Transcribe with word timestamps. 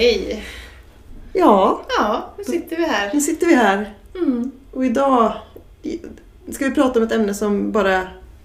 Hej! 0.00 0.44
Ja, 1.32 1.82
Ja, 1.98 2.34
nu 2.38 2.44
sitter 2.44 2.76
vi 2.76 2.84
här. 2.84 3.10
nu 3.14 3.20
sitter 3.20 3.46
vi 3.46 3.54
här. 3.54 3.94
Mm. 4.14 4.50
Och 4.70 4.84
idag 4.84 5.32
ska 6.50 6.64
vi 6.68 6.74
prata 6.74 6.98
om 6.98 7.04
ett 7.04 7.12
ämne 7.12 7.34
som 7.34 7.72
bara 7.72 8.02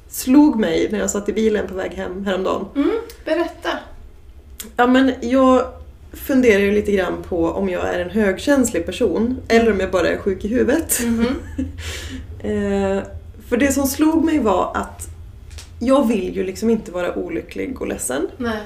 slog 0.09 0.59
mig 0.59 0.88
när 0.91 0.99
jag 0.99 1.09
satt 1.09 1.30
i 1.30 1.34
bilen 1.34 1.68
på 1.68 1.76
väg 1.76 1.91
hem 1.91 2.26
häromdagen. 2.26 2.66
Mm. 2.76 2.91
Berätta. 3.26 3.70
Ja, 4.76 4.88
men 4.88 5.13
jag 5.21 5.66
funderar 6.13 6.59
ju 6.59 6.71
lite 6.71 6.91
grann 6.91 7.23
på 7.23 7.49
om 7.49 7.70
jag 7.70 7.88
är 7.95 7.99
en 7.99 8.09
högkänslig 8.09 8.85
person 8.85 9.38
eller 9.48 9.72
om 9.72 9.80
jag 9.80 9.91
bara 9.91 10.08
är 10.08 10.17
sjuk 10.17 10.45
i 10.45 10.48
huvudet. 10.48 10.99
Eh, 12.44 13.03
för 13.49 13.58
det 13.58 13.72
som 13.72 13.88
slog 13.88 14.26
mig 14.26 14.40
var 14.40 14.72
att 14.76 15.08
jag 15.80 16.08
vill 16.08 16.35
ju 16.35 16.44
liksom 16.44 16.70
inte 16.70 16.91
vara 16.91 17.16
olycklig 17.16 17.81
och 17.81 17.88
ledsen. 17.88 18.27
Nej. 18.38 18.58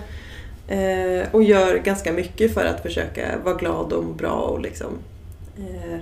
Eh, 0.70 1.28
och 1.32 1.44
gör 1.44 1.78
ganska 1.78 2.14
mycket 2.14 2.54
för 2.54 2.66
att 2.66 2.82
försöka 2.82 3.38
vara 3.44 3.56
glad 3.56 3.94
och 3.94 4.04
må 4.04 4.14
bra 4.14 4.42
och 4.42 4.62
liksom. 4.62 4.88
Eh, 5.58 6.00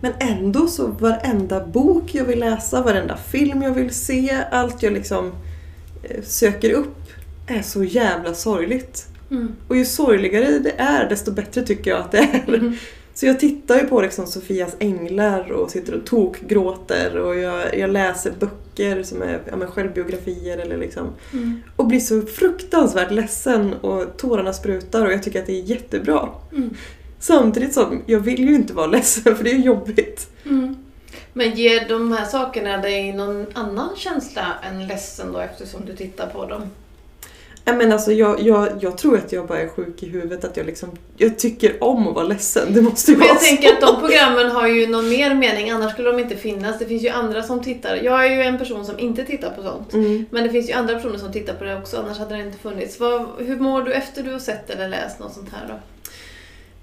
men 0.00 0.12
ändå 0.18 0.66
så 0.66 0.86
varenda 0.86 1.66
bok 1.66 2.14
jag 2.14 2.24
vill 2.24 2.38
läsa, 2.38 2.82
varenda 2.82 3.16
film 3.16 3.62
jag 3.62 3.70
vill 3.70 3.94
se, 3.94 4.38
allt 4.50 4.82
jag 4.82 4.92
liksom 4.92 5.32
eh, 6.02 6.22
söker 6.22 6.70
upp 6.70 6.96
är 7.46 7.62
så 7.62 7.84
jävla 7.84 8.34
sorgligt. 8.34 9.06
Mm. 9.30 9.52
Och 9.68 9.76
ju 9.76 9.84
sorgligare 9.84 10.58
det 10.58 10.74
är 10.78 11.08
desto 11.08 11.32
bättre 11.32 11.62
tycker 11.62 11.90
jag 11.90 12.00
att 12.00 12.12
det 12.12 12.18
är. 12.18 12.54
Mm. 12.54 12.76
Så 13.14 13.26
jag 13.26 13.40
tittar 13.40 13.76
ju 13.76 13.86
på 13.86 14.00
liksom 14.00 14.26
Sofias 14.26 14.76
änglar 14.78 15.52
och 15.52 15.70
sitter 15.70 15.94
och 15.94 16.06
tokgråter 16.06 17.16
och 17.16 17.36
jag, 17.36 17.78
jag 17.78 17.90
läser 17.90 18.32
böcker 18.38 18.67
som 19.04 19.22
är 19.22 19.40
ja, 19.50 19.56
men 19.56 19.68
självbiografier 19.68 20.58
eller 20.58 20.76
liksom 20.76 21.06
Mm. 21.32 21.62
och 21.76 21.86
blir 21.86 22.00
så 22.00 22.22
fruktansvärt 22.22 23.10
ledsen 23.10 23.74
och 23.74 24.16
tårarna 24.16 24.52
sprutar 24.52 25.06
och 25.06 25.12
jag 25.12 25.22
tycker 25.22 25.40
att 25.40 25.46
det 25.46 25.58
är 25.60 25.62
jättebra. 25.62 26.28
Mm. 26.52 26.70
Samtidigt 27.18 27.74
som 27.74 28.02
jag 28.06 28.20
vill 28.20 28.48
ju 28.48 28.54
inte 28.54 28.72
vara 28.72 28.86
ledsen 28.86 29.36
för 29.36 29.44
det 29.44 29.50
är 29.50 29.58
jobbigt. 29.58 30.28
Mm. 30.44 30.76
Men 31.32 31.50
ger 31.54 31.88
de 31.88 32.12
här 32.12 32.24
sakerna 32.24 32.78
dig 32.78 33.12
någon 33.12 33.46
annan 33.54 33.88
känsla 33.96 34.54
än 34.62 34.86
ledsen 34.86 35.32
då 35.32 35.38
eftersom 35.38 35.80
du 35.86 35.96
tittar 35.96 36.26
på 36.26 36.46
dem? 36.46 36.62
Ja, 37.68 37.74
men 37.74 37.92
alltså, 37.92 38.12
jag, 38.12 38.40
jag, 38.40 38.68
jag 38.80 38.98
tror 38.98 39.18
att 39.18 39.32
jag 39.32 39.46
bara 39.46 39.58
är 39.58 39.68
sjuk 39.68 40.02
i 40.02 40.08
huvudet, 40.08 40.44
att 40.44 40.56
jag 40.56 40.66
liksom, 40.66 40.88
jag 41.16 41.38
tycker 41.38 41.84
om 41.84 42.08
att 42.08 42.14
vara 42.14 42.24
ledsen. 42.24 42.74
Det 42.74 42.82
måste 42.82 43.10
ju 43.10 43.16
Men 43.16 43.26
vara 43.26 43.36
jag 43.36 43.42
tänker 43.42 43.68
så. 43.68 43.74
att 43.74 43.80
de 43.80 44.00
programmen 44.00 44.50
har 44.50 44.68
ju 44.68 44.86
någon 44.86 45.08
mer 45.08 45.34
mening, 45.34 45.70
annars 45.70 45.92
skulle 45.92 46.10
de 46.10 46.18
inte 46.18 46.36
finnas. 46.36 46.78
Det 46.78 46.86
finns 46.86 47.02
ju 47.04 47.08
andra 47.08 47.42
som 47.42 47.62
tittar. 47.62 47.96
Jag 47.96 48.26
är 48.26 48.36
ju 48.36 48.42
en 48.42 48.58
person 48.58 48.84
som 48.84 48.98
inte 48.98 49.24
tittar 49.24 49.50
på 49.50 49.62
sånt. 49.62 49.92
Mm. 49.92 50.26
Men 50.30 50.42
det 50.44 50.50
finns 50.50 50.68
ju 50.68 50.72
andra 50.72 50.94
personer 50.94 51.18
som 51.18 51.32
tittar 51.32 51.54
på 51.54 51.64
det 51.64 51.76
också, 51.76 51.96
annars 51.96 52.18
hade 52.18 52.36
det 52.36 52.42
inte 52.42 52.58
funnits. 52.58 53.00
Vad, 53.00 53.26
hur 53.38 53.56
mår 53.56 53.82
du 53.82 53.92
efter 53.92 54.22
du 54.22 54.32
har 54.32 54.38
sett 54.38 54.70
eller 54.70 54.88
läst 54.88 55.20
något 55.20 55.32
sånt 55.32 55.48
här 55.52 55.68
då? 55.68 55.74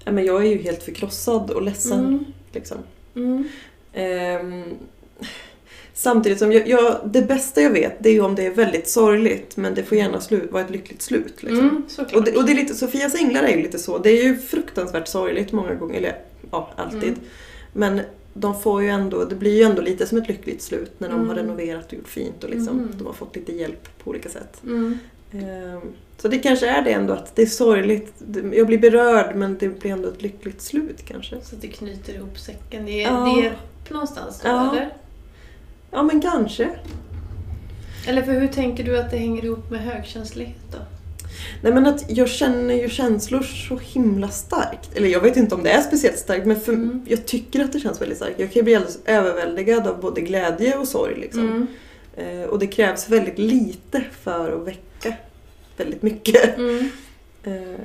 Ja, 0.04 0.12
men 0.12 0.24
jag 0.24 0.44
är 0.44 0.48
ju 0.48 0.62
helt 0.62 0.82
förkrossad 0.82 1.50
och 1.50 1.62
ledsen. 1.62 2.00
Mm. 2.00 2.24
Liksom. 2.52 2.78
Mm. 3.16 3.48
Ehm, 3.92 4.64
samtidigt 5.98 6.38
som 6.38 6.52
jag, 6.52 6.68
jag, 6.68 7.00
det 7.04 7.22
bästa 7.22 7.62
jag 7.62 7.70
vet 7.70 7.96
det 7.98 8.08
är 8.08 8.12
ju 8.12 8.20
om 8.20 8.34
det 8.34 8.46
är 8.46 8.50
väldigt 8.50 8.88
sorgligt 8.88 9.56
men 9.56 9.74
det 9.74 9.82
får 9.82 9.98
gärna 9.98 10.20
slu, 10.20 10.48
vara 10.50 10.64
ett 10.64 10.70
lyckligt 10.70 11.02
slut. 11.02 11.42
Liksom. 11.42 11.58
Mm. 11.68 11.82
Och, 12.14 12.24
det, 12.24 12.36
och 12.36 12.44
det 12.46 12.52
är 12.52 12.56
lite, 12.56 12.74
Sofias 12.74 13.14
änglar 13.14 13.42
är 13.42 13.56
ju 13.56 13.62
lite 13.62 13.78
så. 13.78 13.98
Det 13.98 14.10
är 14.10 14.24
ju 14.24 14.36
fruktansvärt 14.38 15.08
sorgligt 15.08 15.52
många 15.52 15.74
gånger, 15.74 15.94
eller 15.98 16.18
ja, 16.50 16.70
alltid. 16.76 17.02
Mm. 17.02 17.18
Men 17.72 18.00
de 18.34 18.60
får 18.60 18.82
ju 18.82 18.88
ändå, 18.88 19.24
det 19.24 19.34
blir 19.34 19.56
ju 19.56 19.62
ändå 19.62 19.82
lite 19.82 20.06
som 20.06 20.18
ett 20.18 20.28
lyckligt 20.28 20.62
slut 20.62 20.92
när 20.98 21.08
de 21.08 21.14
Mm. 21.14 21.28
har 21.28 21.34
renoverat 21.36 21.86
och 21.86 21.92
gjort 21.94 22.08
fint 22.08 22.44
och 22.44 22.50
liksom, 22.50 22.78
Mm. 22.78 22.90
de 22.98 23.06
har 23.06 23.12
fått 23.14 23.36
lite 23.36 23.52
hjälp 23.52 23.88
på 24.04 24.10
olika 24.10 24.28
sätt. 24.28 24.62
Mm. 24.64 24.98
Ehm, 25.32 25.80
så 26.18 26.28
det 26.28 26.38
kanske 26.38 26.66
är 26.68 26.82
det 26.82 26.90
ändå 26.92 27.12
att 27.12 27.36
det 27.36 27.42
är 27.42 27.46
sorgligt. 27.46 28.12
Jag 28.52 28.66
blir 28.66 28.78
berörd 28.78 29.36
men 29.36 29.56
det 29.58 29.68
blir 29.68 29.90
ändå 29.90 30.08
ett 30.08 30.22
lyckligt 30.22 30.62
slut 30.62 31.04
kanske. 31.08 31.36
Så 31.42 31.56
det 31.60 31.68
knyter 31.68 32.14
ihop 32.14 32.38
säcken. 32.38 32.86
Det 32.86 33.02
är, 33.02 33.06
Ja. 33.12 33.34
det 33.40 33.46
är 33.46 33.56
någonstans 33.90 34.40
då, 34.42 34.48
Ja. 34.48 34.72
eller? 34.72 34.92
Ja 35.90 36.02
men 36.02 36.20
kanske. 36.20 36.68
Eller 38.06 38.22
för 38.22 38.32
hur 38.32 38.48
tänker 38.48 38.84
du 38.84 38.98
att 38.98 39.10
det 39.10 39.16
hänger 39.16 39.44
ihop 39.44 39.70
med 39.70 39.80
högkänslighet 39.80 40.56
då? 40.72 40.78
Nej 41.62 41.72
men 41.72 41.86
att 41.86 42.04
jag 42.10 42.28
känner 42.28 42.74
ju 42.74 42.88
känslor 42.88 43.42
så 43.42 43.78
himla 43.78 44.28
starkt. 44.28 44.96
Eller 44.96 45.08
jag 45.08 45.20
vet 45.20 45.36
inte 45.36 45.54
om 45.54 45.62
det 45.62 45.70
är 45.70 45.82
speciellt 45.82 46.18
starkt 46.18 46.46
men 46.46 46.60
för, 46.60 46.72
Mm. 46.72 47.02
jag 47.08 47.26
tycker 47.26 47.64
att 47.64 47.72
det 47.72 47.80
känns 47.80 48.00
väldigt 48.00 48.18
starkt. 48.18 48.40
Jag 48.40 48.52
kan 48.52 48.60
ju 48.60 48.62
bli 48.62 48.74
alldeles 48.74 48.98
överväldigad 49.04 49.86
av 49.86 50.00
både 50.00 50.20
glädje 50.20 50.76
och 50.76 50.88
sorg 50.88 51.20
liksom. 51.20 51.66
Mm. 52.16 52.40
Eh, 52.42 52.48
och 52.48 52.58
det 52.58 52.66
krävs 52.66 53.08
väldigt 53.08 53.38
lite 53.38 54.04
för 54.22 54.52
att 54.60 54.66
väcka 54.66 55.16
väldigt 55.76 56.02
mycket. 56.02 56.56
Mm. 56.58 56.88
Eh, 57.46 57.80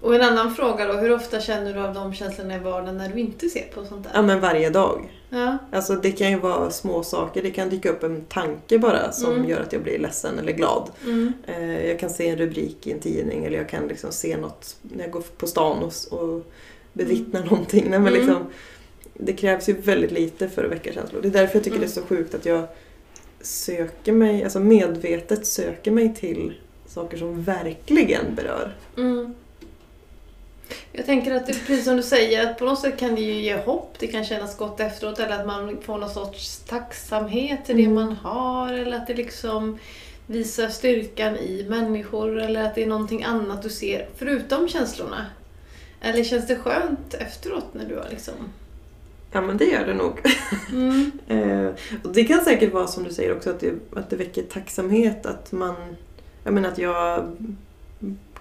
Och 0.00 0.14
en 0.14 0.22
annan 0.22 0.54
fråga 0.54 0.84
då, 0.86 0.92
hur 0.92 1.12
ofta 1.12 1.40
känner 1.40 1.74
du 1.74 1.80
av 1.80 1.94
de 1.94 2.14
känslorna 2.14 2.56
i 2.56 2.58
vardagen 2.58 2.96
när 2.96 3.08
du 3.08 3.20
inte 3.20 3.48
ser 3.48 3.64
på 3.74 3.84
sånt 3.84 4.04
där? 4.04 4.10
ja 4.14 4.22
men 4.22 4.40
varje 4.40 4.70
dag. 4.70 5.12
Ja. 5.30 5.58
Alltså 5.72 5.94
det 5.94 6.12
kan 6.12 6.30
ju 6.30 6.38
vara 6.38 6.70
små 6.70 7.02
saker. 7.02 7.42
Det 7.42 7.50
kan 7.50 7.68
dyka 7.68 7.90
upp 7.90 8.02
en 8.02 8.24
tanke 8.24 8.78
bara 8.78 9.12
som 9.12 9.32
Mm. 9.32 9.48
gör 9.48 9.60
att 9.60 9.72
jag 9.72 9.82
blir 9.82 9.98
ledsen 9.98 10.38
eller 10.38 10.52
glad. 10.52 10.90
Mm. 11.04 11.32
Eh, 11.46 11.86
jag 11.88 11.98
kan 11.98 12.10
se 12.10 12.28
en 12.28 12.36
rubrik 12.38 12.86
i 12.86 12.92
en 12.92 13.00
tidning 13.00 13.44
eller 13.44 13.58
jag 13.58 13.68
kan 13.68 13.88
liksom 13.88 14.12
se 14.12 14.36
något 14.36 14.76
när 14.82 15.04
jag 15.04 15.10
går 15.12 15.22
på 15.38 15.46
stan 15.46 15.82
och, 15.82 16.18
och 16.20 16.46
bevittnar 16.92 17.44
någonting. 17.44 17.86
Nej, 17.90 17.98
men 17.98 18.08
Mm. 18.12 18.20
liksom, 18.26 18.46
det 19.14 19.32
krävs 19.32 19.68
ju 19.68 19.72
väldigt 19.72 20.12
lite 20.12 20.48
för 20.48 20.64
att 20.64 20.70
väcka 20.70 20.92
känslor. 20.92 21.22
Det 21.22 21.28
är 21.28 21.32
därför 21.32 21.56
jag 21.56 21.64
tycker 21.64 21.76
Mm. 21.76 21.88
det 21.88 21.92
är 21.92 22.00
så 22.02 22.06
sjukt 22.06 22.34
att 22.34 22.46
jag 22.46 22.64
söker 23.40 24.12
mig, 24.12 24.44
alltså 24.44 24.60
medvetet 24.60 25.46
söker 25.46 25.90
mig 25.90 26.14
till 26.14 26.54
saker 26.90 27.18
som 27.18 27.42
verkligen 27.42 28.34
berör. 28.34 28.76
Mm. 28.96 29.34
Jag 30.92 31.06
tänker 31.06 31.34
att 31.34 31.46
det 31.46 31.52
är 31.52 31.66
precis 31.66 31.84
som 31.84 31.96
du 31.96 32.02
säger, 32.02 32.50
att 32.50 32.58
på 32.58 32.64
något 32.64 32.80
sätt 32.80 32.98
kan 32.98 33.14
det 33.14 33.20
ju 33.20 33.32
ge 33.32 33.56
hopp. 33.56 33.94
Det 33.98 34.06
kan 34.06 34.24
kännas 34.24 34.56
gott 34.56 34.80
efteråt 34.80 35.18
eller 35.18 35.40
att 35.40 35.46
man 35.46 35.76
får 35.82 35.98
någon 35.98 36.10
sorts 36.10 36.58
tacksamhet 36.58 37.64
till 37.64 37.76
det 37.76 37.82
Mm. 37.82 37.94
man 37.94 38.12
har. 38.12 38.72
Eller 38.72 38.96
att 38.96 39.06
det 39.06 39.14
liksom 39.14 39.78
visar 40.26 40.68
styrkan 40.68 41.36
i 41.36 41.66
människor. 41.68 42.40
Eller 42.40 42.64
att 42.64 42.74
det 42.74 42.82
är 42.82 42.86
någonting 42.86 43.24
annat 43.24 43.62
du 43.62 43.68
ser 43.68 44.08
förutom 44.16 44.68
känslorna. 44.68 45.26
Eller 46.00 46.24
känns 46.24 46.46
det 46.46 46.56
skönt 46.56 47.14
efteråt 47.14 47.66
när 47.72 47.84
du 47.84 47.96
har 47.96 48.06
liksom... 48.10 48.34
Ja 49.32 49.40
men 49.40 49.56
det 49.56 49.64
gör 49.64 49.86
det 49.86 49.94
nog. 49.94 50.20
Mm. 50.72 51.10
Eh, 51.28 51.70
och 52.04 52.12
det 52.12 52.24
kan 52.24 52.44
säkert 52.44 52.72
vara 52.72 52.86
som 52.86 53.04
du 53.04 53.12
säger 53.12 53.36
också 53.36 53.50
att 53.50 53.60
det, 53.60 53.72
att 53.96 54.10
det 54.10 54.16
väcker 54.16 54.42
tacksamhet 54.42 55.26
att 55.26 55.52
man, 55.52 55.74
jag 56.44 56.52
menar 56.54 56.68
att 56.68 56.78
jag 56.78 57.36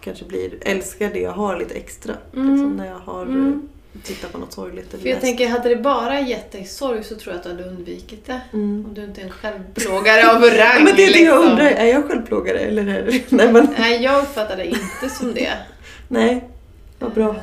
kanske 0.01 0.25
blir, 0.25 0.51
älskar 0.61 1.09
det 1.13 1.19
jag 1.19 1.31
har 1.31 1.59
lite 1.59 1.73
extra. 1.73 2.13
Mm. 2.35 2.51
Liksom, 2.53 2.71
när 2.75 2.85
jag 2.87 2.99
har 2.99 3.21
Mm. 3.21 3.69
eh, 3.93 4.01
tittat 4.03 4.31
på 4.31 4.37
något 4.37 4.53
sorgligt 4.53 4.93
eller 4.93 5.01
För 5.01 5.09
jag 5.09 5.15
läst. 5.15 5.25
tänker, 5.25 5.47
hade 5.49 5.69
det 5.69 5.75
bara 5.75 6.19
gett 6.21 6.51
dig 6.51 6.65
sorg 6.65 7.03
så 7.03 7.15
tror 7.15 7.33
jag 7.33 7.37
att 7.37 7.43
du 7.43 7.49
hade 7.49 7.63
undvikit 7.63 8.25
det. 8.25 8.41
Mm. 8.53 8.85
Om 8.87 8.93
du 8.93 9.03
inte 9.03 9.21
är 9.21 9.25
en 9.25 9.31
självplågare 9.31 10.27
av 10.29 10.41
rang. 10.41 10.51
Ja, 10.57 10.79
men 10.83 10.95
det 10.95 11.03
är 11.05 11.13
det 11.13 11.19
jag 11.19 11.35
liksom. 11.39 11.51
undrar, 11.51 11.65
är 11.65 11.85
jag 11.85 12.07
självplågare 12.07 12.57
eller 12.59 12.87
är. 12.87 13.21
Nej 13.29 13.51
men, 13.53 13.75
Nej, 13.79 14.03
jag 14.03 14.21
uppfattar 14.23 14.57
det 14.57 14.65
inte 14.65 15.09
som 15.17 15.33
det. 15.33 15.53
nej. 16.07 16.49
Vad 16.99 17.13
bra. 17.13 17.35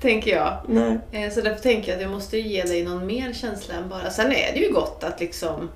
tänker 0.00 0.36
jag. 0.36 0.56
Nej. 0.68 0.98
Eh, 1.12 1.32
Så 1.32 1.40
därför 1.40 1.62
tänker 1.62 1.88
jag 1.88 1.96
att 1.96 2.02
jag 2.02 2.10
måste 2.10 2.38
ge 2.38 2.62
dig 2.62 2.84
någon 2.84 3.06
mer 3.06 3.32
känsla 3.32 3.74
än 3.74 3.88
bara... 3.88 4.10
Sen 4.10 4.32
är 4.32 4.52
det 4.52 4.58
ju 4.58 4.72
gott 4.72 5.04
att 5.04 5.20
liksom 5.20 5.68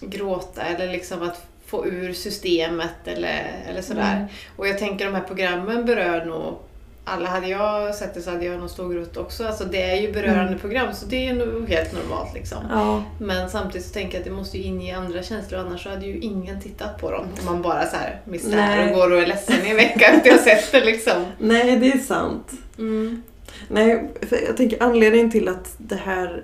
gråta 0.00 0.62
eller 0.62 0.92
liksom 0.92 1.22
att 1.22 1.46
få 1.66 1.86
ur 1.86 2.12
systemet 2.12 2.94
eller, 3.04 3.52
eller 3.68 3.82
sådär. 3.82 4.16
Mm. 4.16 4.26
Och 4.56 4.68
jag 4.68 4.78
tänker 4.78 5.04
de 5.04 5.14
här 5.14 5.22
programmen 5.22 5.84
berör 5.84 6.24
nog 6.24 6.58
alla. 7.06 7.28
Hade 7.28 7.48
jag 7.48 7.94
sett 7.94 8.14
det 8.14 8.20
så 8.22 8.30
hade 8.30 8.44
jag 8.44 8.60
nog 8.60 8.70
stått 8.70 9.16
också. 9.16 9.46
Alltså 9.46 9.64
det 9.64 9.82
är 9.82 10.00
ju 10.00 10.12
berörande 10.12 10.42
Mm. 10.48 10.58
program 10.58 10.94
så 10.94 11.06
det 11.06 11.26
är 11.28 11.34
nog 11.34 11.68
helt 11.68 11.92
normalt 11.92 12.34
liksom. 12.34 12.58
Ja. 12.70 13.02
Men 13.20 13.50
samtidigt 13.50 13.86
så 13.86 13.92
tänker 13.92 14.14
jag 14.14 14.18
att 14.20 14.24
det 14.24 14.30
måste 14.36 14.58
ju 14.58 14.64
inge 14.64 14.96
andra 14.96 15.22
känslor 15.22 15.60
annars 15.60 15.82
så 15.82 15.88
hade 15.90 16.06
ju 16.06 16.18
ingen 16.18 16.60
tittat 16.60 17.00
på 17.00 17.10
dem. 17.10 17.26
Om 17.40 17.44
man 17.44 17.62
bara 17.62 17.86
så 17.86 17.96
här 17.96 18.20
Nej. 18.24 18.88
och 18.88 18.94
går 18.94 19.12
och 19.12 19.18
är 19.22 19.26
ledsen 19.26 19.66
i 19.66 19.70
en 19.70 19.76
vecka 19.76 20.06
efter 20.06 20.30
att 20.30 20.36
ha 20.36 20.44
sett 20.44 20.72
det 20.72 20.84
liksom. 20.84 21.24
Nej, 21.38 21.76
det 21.78 21.92
är 21.92 21.98
sant. 21.98 22.50
Mm. 22.78 23.22
Nej, 23.68 24.08
jag 24.46 24.56
tänker 24.56 24.82
anledningen 24.82 25.30
till 25.30 25.48
att 25.48 25.74
det 25.78 25.96
här 26.04 26.42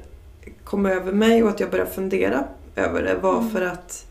kom 0.65 0.87
över 0.87 1.13
mig 1.13 1.43
och 1.43 1.49
att 1.49 1.61
jag 1.61 1.71
började 1.71 1.91
fundera 1.91 2.45
över 2.77 3.03
det 3.03 3.15
var 3.15 3.39
Mm. 3.39 3.51
för 3.51 3.63
att 3.63 4.07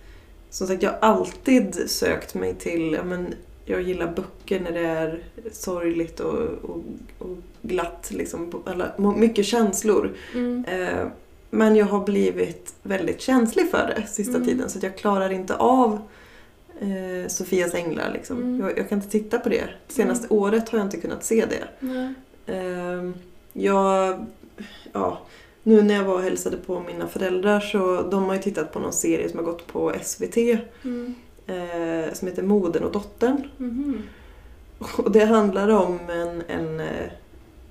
som 0.50 0.68
sagt, 0.68 0.84
jag 0.84 0.90
har 0.92 1.00
alltid 1.00 1.90
sökt 1.90 2.34
mig 2.34 2.56
till, 2.56 2.94
ja, 2.94 3.04
men, 3.04 3.34
jag 3.66 3.82
gillar 3.82 4.14
böcker 4.14 4.60
när 4.60 4.72
det 4.72 4.88
är 4.88 5.24
sorgligt 5.52 6.20
och, 6.20 6.42
och, 6.42 6.84
och 7.20 7.38
glatt. 7.62 8.12
Liksom, 8.12 8.64
alla, 8.66 9.14
mycket 9.16 9.46
känslor. 9.46 10.12
Mm. 10.34 10.66
Eh, 10.66 11.08
men 11.50 11.76
jag 11.76 11.86
har 11.86 12.06
blivit 12.06 12.74
väldigt 12.84 13.22
känslig 13.22 13.72
för 13.72 13.94
det 13.96 14.08
sista 14.08 14.36
Mm. 14.36 14.48
tiden 14.48 14.70
så 14.70 14.80
jag 14.82 14.98
klarar 14.98 15.30
inte 15.30 15.56
av 15.56 16.02
eh, 16.80 17.28
Sofias 17.28 17.74
änglar. 17.74 18.12
Liksom. 18.14 18.38
Mm. 18.38 18.60
Jag, 18.60 18.78
jag 18.78 18.90
kan 18.90 18.98
inte 18.98 19.10
titta 19.10 19.40
på 19.40 19.50
det. 19.50 19.70
Senaste 19.88 20.28
året 20.30 20.70
har 20.70 20.80
jag 20.80 20.86
inte 20.86 20.98
kunnat 20.98 21.24
se 21.24 21.46
det. 21.46 21.88
Eh, 22.54 23.12
jag, 23.54 24.26
ja, 24.94 25.20
nu 25.64 25.82
när 25.82 25.96
jag 25.96 26.04
var 26.04 26.14
och 26.14 26.22
hälsade 26.22 26.58
på 26.58 26.80
mina 26.80 27.08
föräldrar 27.08 27.60
så 27.60 28.02
de 28.02 28.24
har 28.24 28.34
ju 28.36 28.42
tittat 28.42 28.74
på 28.74 28.80
någon 28.80 28.94
serie 28.94 29.30
som 29.30 29.40
har 29.40 29.46
gått 29.46 29.68
på 29.68 29.94
SVT 30.04 30.38
Mm. 30.84 31.16
eh, 31.48 32.14
som 32.14 32.28
heter 32.28 32.44
Modern 32.44 32.84
och 32.84 32.92
dottern. 32.92 33.48
Mhm. 33.58 34.02
Och 34.98 35.12
det 35.12 35.26
handlar 35.26 35.68
om 35.70 36.00
en, 36.10 36.44
en, 36.48 36.80
eh, 36.80 37.10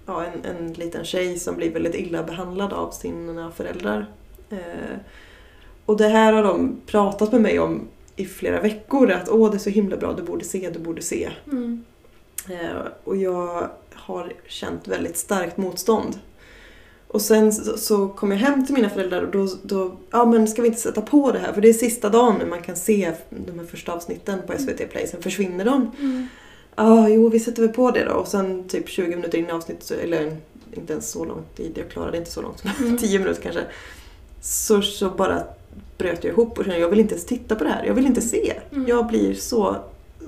ja, 0.07 0.25
en, 0.25 0.57
en 0.57 0.73
liten 0.73 1.05
tjej 1.05 1.39
som 1.39 1.57
blir 1.57 1.73
väldigt 1.73 1.95
illa 1.95 2.23
behandlad 2.23 2.73
av 2.73 2.91
sina 2.91 3.51
föräldrar. 3.51 4.07
Eh, 4.51 4.97
och 5.87 5.97
det 5.97 6.09
här 6.09 6.33
har 6.33 6.43
de 6.43 6.77
pratat 6.87 7.33
med 7.33 7.41
mig 7.41 7.59
om 7.59 7.81
i 8.17 8.25
flera 8.27 8.61
veckor. 8.61 9.11
Att 9.11 9.29
åh, 9.29 9.51
det 9.51 9.57
är 9.57 9.59
så 9.59 9.71
himla 9.71 9.97
bra, 9.97 10.13
du 10.13 10.23
borde 10.23 10.45
se, 10.45 10.71
du 10.71 10.79
borde 10.79 11.03
se. 11.03 11.29
Mm. 11.53 11.85
Eh, 12.51 12.77
och 13.05 13.17
jag 13.17 13.69
har 13.93 14.33
känt 14.47 14.89
väldigt 14.89 15.17
starkt 15.17 15.57
motstånd. 15.57 16.19
Och 17.09 17.23
sen 17.23 17.53
så, 17.53 18.09
kom 18.09 18.31
jag 18.31 18.39
hem 18.39 18.67
till 18.67 18.75
mina 18.75 18.89
föräldrar 18.91 19.23
och 19.23 19.31
då, 19.31 19.49
då, 19.63 19.97
ja 20.11 20.25
men 20.25 20.49
ska 20.49 20.63
vi 20.63 20.69
inte 20.69 20.81
sätta 20.81 21.01
på 21.03 21.33
det 21.33 21.39
här? 21.39 21.53
För 21.53 21.61
det 21.61 21.69
är 21.69 21.73
sista 21.73 22.09
dagen 22.09 22.35
när 22.39 22.47
man 22.47 22.63
kan 22.63 22.77
se 22.77 23.13
de 23.47 23.59
här 23.59 23.67
första 23.67 23.93
avsnitten 23.93 24.39
på 24.47 24.53
SVT 24.59 24.91
Play, 24.91 25.07
sen 25.07 25.23
försvinner 25.23 25.65
de. 25.65 25.91
Mm. 26.01 26.27
Ja, 26.77 27.09
jo 27.09 27.29
vi 27.29 27.41
sätter 27.41 27.63
väl 27.63 27.71
på 27.73 27.91
det 27.91 28.05
då. 28.05 28.13
Och 28.13 28.29
sen 28.29 28.69
typ 28.69 28.89
20 28.89 29.17
minuter 29.17 29.39
in 29.39 29.47
i 29.49 29.51
avsnittet, 29.51 29.91
eller 29.91 30.37
inte 30.73 30.93
ens 30.93 31.11
så 31.11 31.25
lång 31.25 31.43
tid, 31.57 31.73
jag 31.75 31.89
klarade 31.91 32.17
inte 32.19 32.31
så 32.31 32.43
långt, 32.43 32.63
Mm. 32.81 32.97
10 32.99 33.19
minuter 33.19 33.43
kanske. 33.43 33.61
Så, 34.41 34.83
så 34.83 35.11
bara 35.11 35.43
bröt 35.99 36.25
jag 36.25 36.33
ihop 36.33 36.59
och 36.59 36.65
kände 36.65 36.81
jag 36.81 36.89
vill 36.89 37.01
inte 37.01 37.15
ens 37.15 37.27
titta 37.27 37.55
på 37.55 37.65
det 37.65 37.71
här, 37.71 37.85
jag 37.85 37.95
vill 37.95 38.07
inte 38.07 38.21
se. 38.21 38.53
Mm. 38.73 38.89
Jag 38.89 39.07
blir 39.07 39.35
så, 39.35 39.77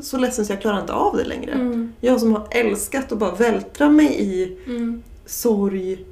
så 0.00 0.16
ledsen 0.18 0.46
så 0.46 0.52
jag 0.52 0.60
klarar 0.60 0.80
inte 0.80 0.92
av 0.92 1.16
det 1.16 1.24
längre. 1.24 1.52
Mm. 1.52 1.92
Jag 2.00 2.20
som 2.20 2.32
har 2.34 2.46
älskat 2.50 3.12
att 3.12 3.18
bara 3.18 3.34
vältra 3.34 3.90
mig 3.90 4.16
i 4.20 4.56
Mm. 4.66 5.02
sorg 5.26 6.04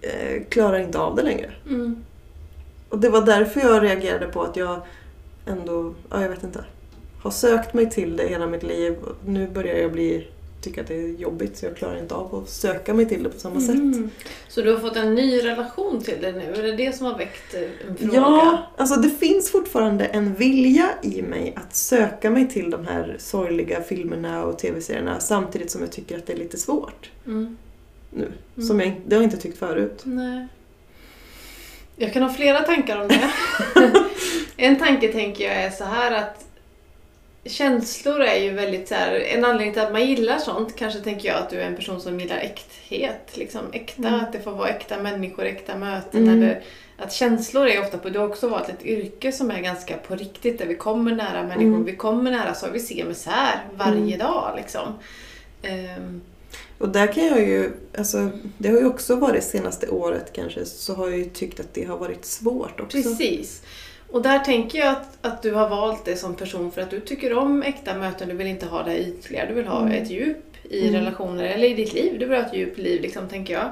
eh, 0.00 0.42
klarar 0.48 0.78
inte 0.78 0.98
av 0.98 1.16
det 1.16 1.22
längre. 1.22 1.50
Mm. 1.68 2.04
Och 2.88 2.98
det 2.98 3.08
var 3.08 3.26
därför 3.26 3.60
jag 3.60 3.82
reagerade 3.82 4.26
på 4.26 4.42
att 4.42 4.56
jag 4.56 4.80
ändå, 5.46 5.94
ja 6.10 6.22
jag 6.22 6.28
vet 6.28 6.42
inte, 6.42 6.64
har 7.22 7.30
sökt 7.30 7.74
mig 7.74 7.90
till 7.90 8.16
det 8.16 8.28
hela 8.28 8.46
mitt 8.46 8.62
liv. 8.62 8.96
Nu 9.26 9.48
börjar 9.48 9.76
jag 9.76 9.92
bli, 9.92 10.28
tycka 10.60 10.80
att 10.80 10.86
det 10.86 10.94
är 10.94 11.08
jobbigt 11.08 11.56
så 11.56 11.66
jag 11.66 11.76
klarar 11.76 11.98
inte 11.98 12.14
av 12.14 12.34
att 12.34 12.48
söka 12.48 12.94
mig 12.94 13.06
till 13.06 13.22
det 13.22 13.28
på 13.28 13.38
samma 13.38 13.60
sätt. 13.60 13.74
Mm. 13.74 14.10
Så 14.48 14.62
du 14.62 14.72
har 14.72 14.80
fått 14.80 14.96
en 14.96 15.14
ny 15.14 15.44
relation 15.44 16.00
till 16.00 16.18
det 16.20 16.32
nu? 16.32 16.54
Är 16.54 16.62
det 16.62 16.76
det 16.76 16.96
som 16.96 17.06
har 17.06 17.18
väckt 17.18 17.54
eh, 17.54 17.62
en 17.88 17.96
fråga? 17.96 18.14
Ja, 18.14 18.70
alltså 18.76 19.00
det 19.00 19.10
finns 19.10 19.50
fortfarande 19.50 20.04
en 20.04 20.34
vilja 20.34 20.90
i 21.02 21.22
mig 21.22 21.52
att 21.56 21.76
söka 21.76 22.30
mig 22.30 22.48
till 22.48 22.70
de 22.70 22.86
här 22.86 23.16
sorgliga 23.18 23.82
filmerna 23.82 24.44
och 24.44 24.58
tv-serierna 24.58 25.20
samtidigt 25.20 25.70
som 25.70 25.80
jag 25.80 25.92
tycker 25.92 26.18
att 26.18 26.26
det 26.26 26.32
är 26.32 26.38
lite 26.38 26.56
svårt 26.56 27.10
Mm. 27.26 27.56
Nu. 28.10 28.32
Mm. 28.56 28.68
Som 28.68 28.80
jag, 28.80 29.00
det 29.06 29.14
har 29.16 29.22
jag 29.22 29.26
inte 29.26 29.42
tyckt 29.42 29.58
förut. 29.58 30.00
Nej. 30.04 30.46
Jag 31.96 32.12
kan 32.12 32.22
ha 32.22 32.32
flera 32.32 32.60
tankar 32.60 33.00
om 33.00 33.08
det. 33.08 33.30
en 34.56 34.78
tanke 34.78 35.08
tänker 35.12 35.44
jag 35.44 35.54
är 35.56 35.70
så 35.70 35.84
här 35.84 36.12
att 36.12 36.44
känslor 37.44 38.20
är 38.20 38.42
ju 38.42 38.50
väldigt 38.50 38.88
så 38.88 38.94
här, 38.94 39.14
en 39.14 39.44
anledning 39.44 39.72
till 39.72 39.82
att 39.82 39.92
man 39.92 40.06
gillar 40.06 40.38
sånt 40.38 40.76
kanske 40.76 41.00
tänker 41.00 41.28
jag 41.28 41.36
att 41.38 41.50
du 41.50 41.56
är 41.60 41.66
en 41.66 41.76
person 41.76 42.00
som 42.00 42.20
gillar 42.20 42.36
äkthet. 42.36 43.30
Liksom 43.36 43.60
äkta, 43.72 44.08
Mm. 44.08 44.20
att 44.20 44.32
det 44.32 44.40
får 44.40 44.52
vara 44.52 44.68
äkta 44.68 45.02
människor, 45.02 45.44
äkta 45.44 45.76
möten. 45.76 46.22
Mm. 46.22 46.42
Eller 46.42 46.62
att 46.98 47.12
känslor 47.12 47.66
är 47.68 47.80
ofta 47.80 47.98
på, 47.98 48.08
du 48.08 48.18
har 48.18 48.28
också 48.28 48.48
valt 48.48 48.68
ett 48.68 48.84
yrke 48.86 49.32
som 49.32 49.50
är 49.50 49.60
ganska 49.60 49.96
på 49.96 50.14
riktigt 50.14 50.58
där 50.58 50.66
vi 50.66 50.74
kommer 50.74 51.14
nära 51.14 51.42
människor, 51.42 51.62
Mm. 51.64 51.84
vi 51.84 51.96
kommer 51.96 52.30
nära 52.30 52.54
så 52.54 52.66
vi 52.70 52.80
ser 52.80 53.04
misär 53.04 53.60
varje 53.74 54.14
Mm. 54.14 54.18
dag 54.18 54.52
liksom. 54.56 54.94
Ehm, 55.62 56.20
Och 56.78 56.88
där 56.88 57.06
kan 57.12 57.26
jag 57.26 57.40
ju, 57.40 57.72
alltså 57.98 58.30
det 58.58 58.68
har 58.68 58.78
ju 58.78 58.86
också 58.86 59.16
varit 59.16 59.44
senaste 59.44 59.88
året 59.88 60.32
kanske, 60.32 60.64
så 60.64 60.94
har 60.94 61.08
jag 61.08 61.18
ju 61.18 61.24
tyckt 61.24 61.60
att 61.60 61.74
det 61.74 61.84
har 61.84 61.98
varit 61.98 62.24
svårt 62.24 62.80
också. 62.80 63.02
Precis. 63.02 63.62
Och 64.10 64.22
där 64.22 64.38
tänker 64.38 64.78
jag 64.78 64.88
att, 64.88 65.18
att 65.20 65.42
du 65.42 65.52
har 65.54 65.68
valt 65.68 66.04
det 66.04 66.16
som 66.16 66.34
person 66.34 66.70
för 66.72 66.80
att 66.82 66.90
du 66.90 67.00
tycker 67.00 67.32
om 67.38 67.62
äkta 67.62 67.94
möten, 67.94 68.28
du 68.28 68.34
vill 68.34 68.46
inte 68.46 68.66
ha 68.66 68.82
det 68.82 68.98
ytliga, 68.98 69.46
du 69.46 69.54
vill 69.54 69.66
ha 69.66 69.80
Mm. 69.80 70.02
ett 70.02 70.10
djup 70.10 70.44
i 70.70 70.80
Mm. 70.88 70.94
relationer 71.00 71.44
eller 71.44 71.68
i 71.68 71.74
ditt 71.74 71.92
liv. 71.94 72.16
Du 72.18 72.26
vill 72.26 72.38
ha 72.38 72.46
ett 72.46 72.54
djup 72.54 72.78
i 72.78 72.82
liv, 72.82 73.02
liksom, 73.02 73.28
tänker 73.28 73.54
jag. 73.54 73.70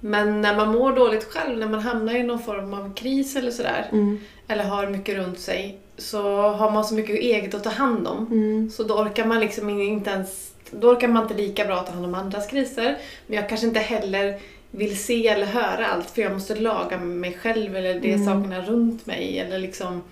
Men 0.00 0.40
när 0.40 0.56
man 0.56 0.68
mår 0.72 0.92
dåligt 0.92 1.24
själv, 1.24 1.58
när 1.58 1.68
man 1.68 1.80
hamnar 1.80 2.14
i 2.14 2.22
någon 2.22 2.42
form 2.42 2.74
av 2.74 2.94
kris 2.94 3.36
eller 3.36 3.50
sådär, 3.50 3.88
Mm. 3.92 4.18
eller 4.48 4.64
har 4.64 4.86
mycket 4.86 5.16
runt 5.16 5.40
sig, 5.40 5.78
så 5.98 6.22
har 6.42 6.70
man 6.70 6.84
så 6.84 6.94
mycket 6.94 7.16
eget 7.16 7.54
att 7.54 7.64
ta 7.64 7.70
hand 7.70 8.06
om. 8.06 8.26
Mm. 8.30 8.70
Så 8.70 8.82
då 8.82 8.94
orkar 8.94 9.24
man 9.24 9.40
liksom 9.40 9.70
inte 9.80 10.10
ens, 10.10 10.50
då 10.70 10.90
orkar 10.90 11.08
man 11.08 11.22
inte 11.22 11.34
lika 11.34 11.64
bra 11.64 11.82
ta 11.82 11.92
hand 11.92 12.04
om 12.04 12.14
andras 12.14 12.46
kriser. 12.46 12.96
Men 13.26 13.36
jag 13.36 13.48
kanske 13.48 13.66
inte 13.66 13.80
heller 13.80 14.38
vill 14.70 14.98
se 14.98 15.28
eller 15.28 15.46
höra 15.46 15.86
allt 15.86 16.10
för 16.10 16.22
jag 16.22 16.32
måste 16.32 16.54
laga 16.54 16.98
mig 16.98 17.38
själv 17.42 17.76
eller 17.76 18.00
det 18.00 18.12
Mm. 18.12 18.26
sakerna 18.26 18.62
runt 18.62 19.06
mig. 19.06 19.38
Eller 19.38 19.58
liksom 19.58 20.02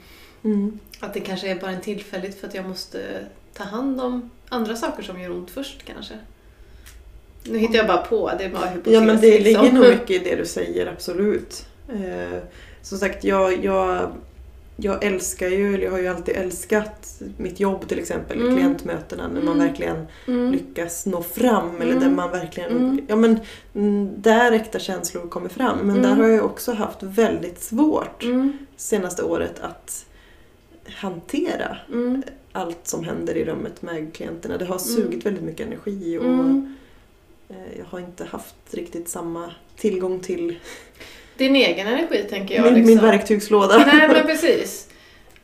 Mm. 0.45 0.79
att 1.01 1.15
det 1.15 1.21
kanske 1.21 1.49
är 1.51 1.55
bara 1.61 1.71
en 1.71 1.81
tillfälligt 1.81 2.41
för 2.41 2.47
att 2.49 2.55
jag 2.55 2.69
måste 2.69 3.01
ta 3.55 3.65
hand 3.65 4.01
om 4.01 4.31
andra 4.49 4.77
saker 4.77 5.03
som 5.03 5.21
gör 5.21 5.31
ont 5.31 5.51
först 5.51 5.85
kanske. 5.85 6.15
Nu 7.45 7.59
hittar 7.59 7.75
jag 7.75 7.87
bara 7.87 7.97
på, 8.03 8.31
det 8.39 8.45
är 8.45 8.49
bara 8.49 8.67
hypotes. 8.67 8.93
Ja 8.93 9.01
men 9.01 9.21
det 9.21 9.39
liksom. 9.41 9.65
ligger 9.65 9.73
nog 9.79 9.85
mycket 9.89 10.11
i 10.11 10.19
det 10.19 10.37
du 10.37 10.47
säger, 10.47 10.87
absolut. 10.87 11.67
Eh, 11.89 12.39
som 12.83 12.99
sagt, 12.99 13.25
jag, 13.25 13.65
jag, 13.65 14.13
jag 14.81 15.05
älskar 15.05 15.49
ju, 15.49 15.75
eller 15.75 15.85
jag 15.85 15.91
har 15.93 15.99
ju 15.99 16.09
alltid 16.09 16.37
älskat 16.37 17.21
mitt 17.37 17.61
jobb 17.61 17.89
till 17.89 17.99
exempel, 17.99 18.41
Mm. 18.41 18.55
klientmötena 18.57 19.29
när 19.29 19.43
man 19.43 19.55
Mm. 19.55 19.67
verkligen 19.69 20.07
Mm. 20.27 20.53
lyckas 20.53 21.07
nå 21.07 21.23
fram 21.23 21.77
eller 21.81 21.93
Mm. 21.93 22.03
där 22.03 22.11
man 22.11 22.31
verkligen, 22.31 22.71
Mm. 22.71 23.01
ja 23.09 23.17
men 23.17 23.41
mm, 23.75 24.11
där 24.17 24.53
äkta 24.53 24.79
känslor 24.79 25.29
kommer 25.29 25.49
fram. 25.49 25.79
Men 25.79 26.03
där 26.03 26.15
har 26.17 26.29
jag 26.29 26.45
också 26.45 26.73
haft 26.73 27.03
väldigt 27.03 27.61
svårt 27.63 28.25
senaste 28.77 29.23
året 29.23 29.61
att 29.61 30.07
hantera 30.97 31.77
allt 32.53 32.79
som 32.89 33.05
händer 33.05 33.37
i 33.37 33.45
rummet 33.45 33.83
med 33.83 34.15
klienterna. 34.15 34.57
Det 34.59 34.65
har 34.65 34.79
sugit 34.79 35.27
väldigt 35.27 35.43
mycket 35.45 35.67
energi 35.67 36.19
och 36.19 36.25
eh, 37.55 37.79
jag 37.79 37.85
har 37.85 37.99
inte 38.01 38.25
haft 38.25 38.55
riktigt 38.71 39.09
samma 39.09 39.53
tillgång 39.77 40.21
till 40.21 40.59
Din 41.39 41.57
egen 41.57 41.87
energi 41.87 42.23
tänker 42.31 42.55
jag. 42.55 42.65
min, 42.65 42.75
liksom. 42.75 42.95
min 42.95 43.05
verktygslåda. 43.05 43.79
Nej 43.93 44.09
men 44.09 44.27
precis. 44.27 44.89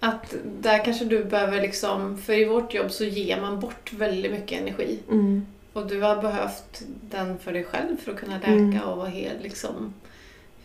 Att 0.01 0.35
där 0.61 0.85
kanske 0.85 1.05
du 1.05 1.25
behöver 1.25 1.61
liksom, 1.61 2.19
för 2.19 2.33
i 2.33 2.45
vårt 2.45 2.75
jobb 2.75 2.91
så 2.91 3.05
ger 3.05 3.41
man 3.41 3.61
bort 3.61 3.93
väldigt 3.93 4.33
mycket 4.33 4.61
energi. 4.61 4.99
Mm. 5.11 5.47
Och 5.73 5.87
du 5.87 6.01
har 6.01 6.23
behövt 6.23 6.83
den 7.11 7.39
för 7.39 7.53
dig 7.53 7.65
själv 7.65 7.97
för 8.05 8.13
att 8.13 8.19
kunna 8.19 8.37
läka 8.37 8.53
Mm. 8.53 8.81
och 8.81 8.97
vara 8.97 9.09
hel 9.09 9.37
liksom. 9.43 9.95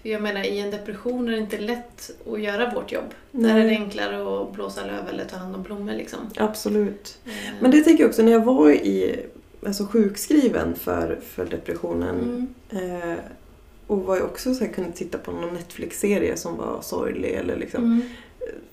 För 0.01 0.09
jag 0.09 0.21
menar 0.21 0.43
i 0.43 0.59
en 0.59 0.71
depression 0.71 1.27
är 1.27 1.31
det 1.31 1.37
inte 1.37 1.57
lätt 1.57 2.11
att 2.33 2.41
göra 2.41 2.73
vårt 2.73 2.91
jobb. 2.91 3.13
Där 3.31 3.49
är 3.49 3.59
det 3.59 3.63
Nej, 3.63 3.75
enklare 3.75 4.41
att 4.41 4.53
blåsa 4.53 4.85
löv 4.85 5.09
eller 5.13 5.25
ta 5.25 5.37
hand 5.37 5.55
om 5.55 5.63
blommor 5.63 5.93
liksom. 5.93 6.19
absolut. 6.37 7.17
Eh, 7.25 7.31
Men 7.61 7.71
det 7.71 7.81
tänker 7.81 8.03
jag 8.03 8.09
också, 8.09 8.21
när 8.23 8.31
jag 8.31 8.45
var 8.45 8.69
i, 8.71 9.25
alltså 9.65 9.85
sjukskriven 9.85 10.75
för, 10.75 11.19
för 11.29 11.45
depressionen 11.45 12.47
mm. 12.69 13.01
eh, 13.11 13.17
och 13.89 13.97
var 14.03 14.15
ju 14.15 14.21
också 14.21 14.53
så 14.55 14.63
här, 14.65 14.71
kunde 14.73 14.91
titta 14.91 15.17
på 15.17 15.31
någon 15.31 15.53
Netflix-serie 15.53 16.37
som 16.37 16.57
var 16.57 16.81
sorglig 16.81 17.31
eller 17.33 17.55
liksom. 17.57 17.83
Mm. 17.83 18.01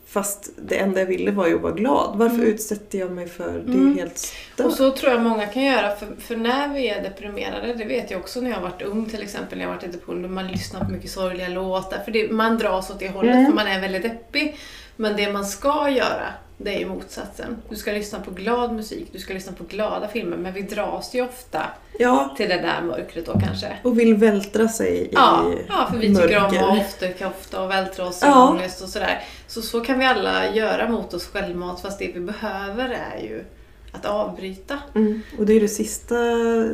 Fast 0.06 0.50
det 0.56 0.76
enda 0.78 1.00
jag 1.00 1.06
ville 1.06 1.30
var 1.30 1.46
ju 1.46 1.54
att 1.56 1.60
vara 1.62 1.72
glad. 1.72 2.18
Varför 2.18 2.36
Mm. 2.36 2.46
utsätter 2.48 2.98
jag 2.98 3.10
mig 3.10 3.28
för? 3.28 3.52
Det 3.52 3.72
Mm. 3.72 3.98
helt 3.98 4.12
Och 4.14 4.72
stört. 4.72 4.72
så 4.72 4.90
tror 4.90 5.12
jag 5.12 5.22
många 5.22 5.46
kan 5.46 5.62
göra, 5.64 5.96
för, 5.96 6.06
för 6.20 6.36
när 6.36 6.68
vi 6.74 6.88
är 6.88 7.02
deprimerade, 7.02 7.74
det 7.74 7.84
vet 7.84 8.10
jag 8.10 8.20
också 8.20 8.40
när 8.40 8.50
jag 8.50 8.56
har 8.56 8.62
varit 8.70 8.82
ung 8.82 9.06
till 9.06 9.22
exempel, 9.22 9.58
när 9.58 9.64
jag 9.64 9.70
har 9.70 9.76
varit 9.76 9.84
i 9.84 9.90
depression, 9.90 10.22
då 10.22 10.28
man 10.28 10.48
lyssnar 10.48 10.84
på 10.84 10.90
mycket 10.90 11.10
sorgliga 11.10 11.48
låtar, 11.48 11.98
för 12.04 12.12
det, 12.12 12.32
man 12.32 12.58
dras 12.58 12.90
åt 12.90 12.98
det 12.98 13.08
hållet 13.08 13.34
Mm. 13.34 13.46
för 13.46 13.52
man 13.54 13.66
är 13.66 13.80
väldigt 13.80 14.02
deppig. 14.02 14.56
Men 14.96 15.16
det 15.16 15.32
man 15.32 15.46
ska 15.46 15.88
göra, 15.90 16.26
det 16.58 16.74
är 16.74 16.78
ju 16.78 16.86
motsatsen. 16.88 17.56
Du 17.68 17.76
ska 17.76 17.92
lyssna 17.92 18.20
på 18.20 18.30
glad 18.30 18.72
musik, 18.72 19.08
du 19.12 19.18
ska 19.18 19.34
lyssna 19.34 19.52
på 19.52 19.64
glada 19.64 20.08
filmer, 20.08 20.36
men 20.36 20.52
vi 20.52 20.62
dras 20.62 21.14
ju 21.14 21.24
ofta 21.24 21.62
Ja, 21.98 22.34
till 22.36 22.48
det 22.48 22.56
där 22.60 22.82
mörkret 22.82 23.26
då 23.26 23.32
kanske. 23.40 23.76
och 23.82 23.98
vill 23.98 24.14
vältra 24.14 24.68
sig 24.68 24.96
i 24.96 25.08
Ja, 25.12 25.44
ja, 25.68 25.88
för 25.90 25.98
vi 25.98 26.14
tycker 26.16 26.36
om 26.36 26.42
mörker. 26.42 26.62
att 26.62 26.78
ofta, 26.78 27.28
ofta 27.28 27.62
och 27.62 27.70
vältra 27.70 28.06
oss 28.06 28.22
i 28.22 28.26
Ja. 28.26 28.50
ångest 28.50 28.82
och 28.82 28.88
sådär. 28.88 29.22
Så 29.46 29.62
så 29.62 29.80
kan 29.80 29.98
vi 29.98 30.04
alla 30.04 30.54
göra 30.54 30.88
mot 30.88 31.14
oss 31.14 31.26
självmant, 31.26 31.80
fast 31.80 31.98
det 31.98 32.10
vi 32.14 32.20
behöver 32.20 32.88
är 33.14 33.22
ju 33.22 33.44
att 33.92 34.06
avbryta. 34.06 34.78
Mm. 34.94 35.22
Och 35.38 35.46
det 35.46 35.52
är 35.52 35.60
det 35.60 35.68
sista, 35.68 36.14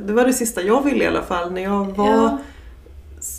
det 0.06 0.12
var 0.12 0.24
det 0.24 0.32
sista 0.32 0.62
jag 0.62 0.82
ville 0.84 1.04
i 1.04 1.06
alla 1.06 1.22
fall 1.22 1.52
när 1.52 1.62
jag 1.62 1.84
var 1.96 2.08
Ja. 2.08 2.38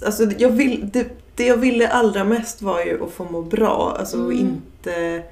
Alltså 0.05 0.23
jag 0.37 0.49
vill, 0.49 0.89
det, 0.93 1.07
det 1.35 1.45
jag 1.47 1.57
ville 1.57 1.87
allra 1.87 2.23
mest 2.23 2.61
var 2.61 2.81
ju 2.81 3.03
att 3.03 3.11
få 3.11 3.23
må 3.23 3.41
bra. 3.41 3.95
Alltså 3.99 4.17
Mm. 4.17 4.31
inte 4.39 5.23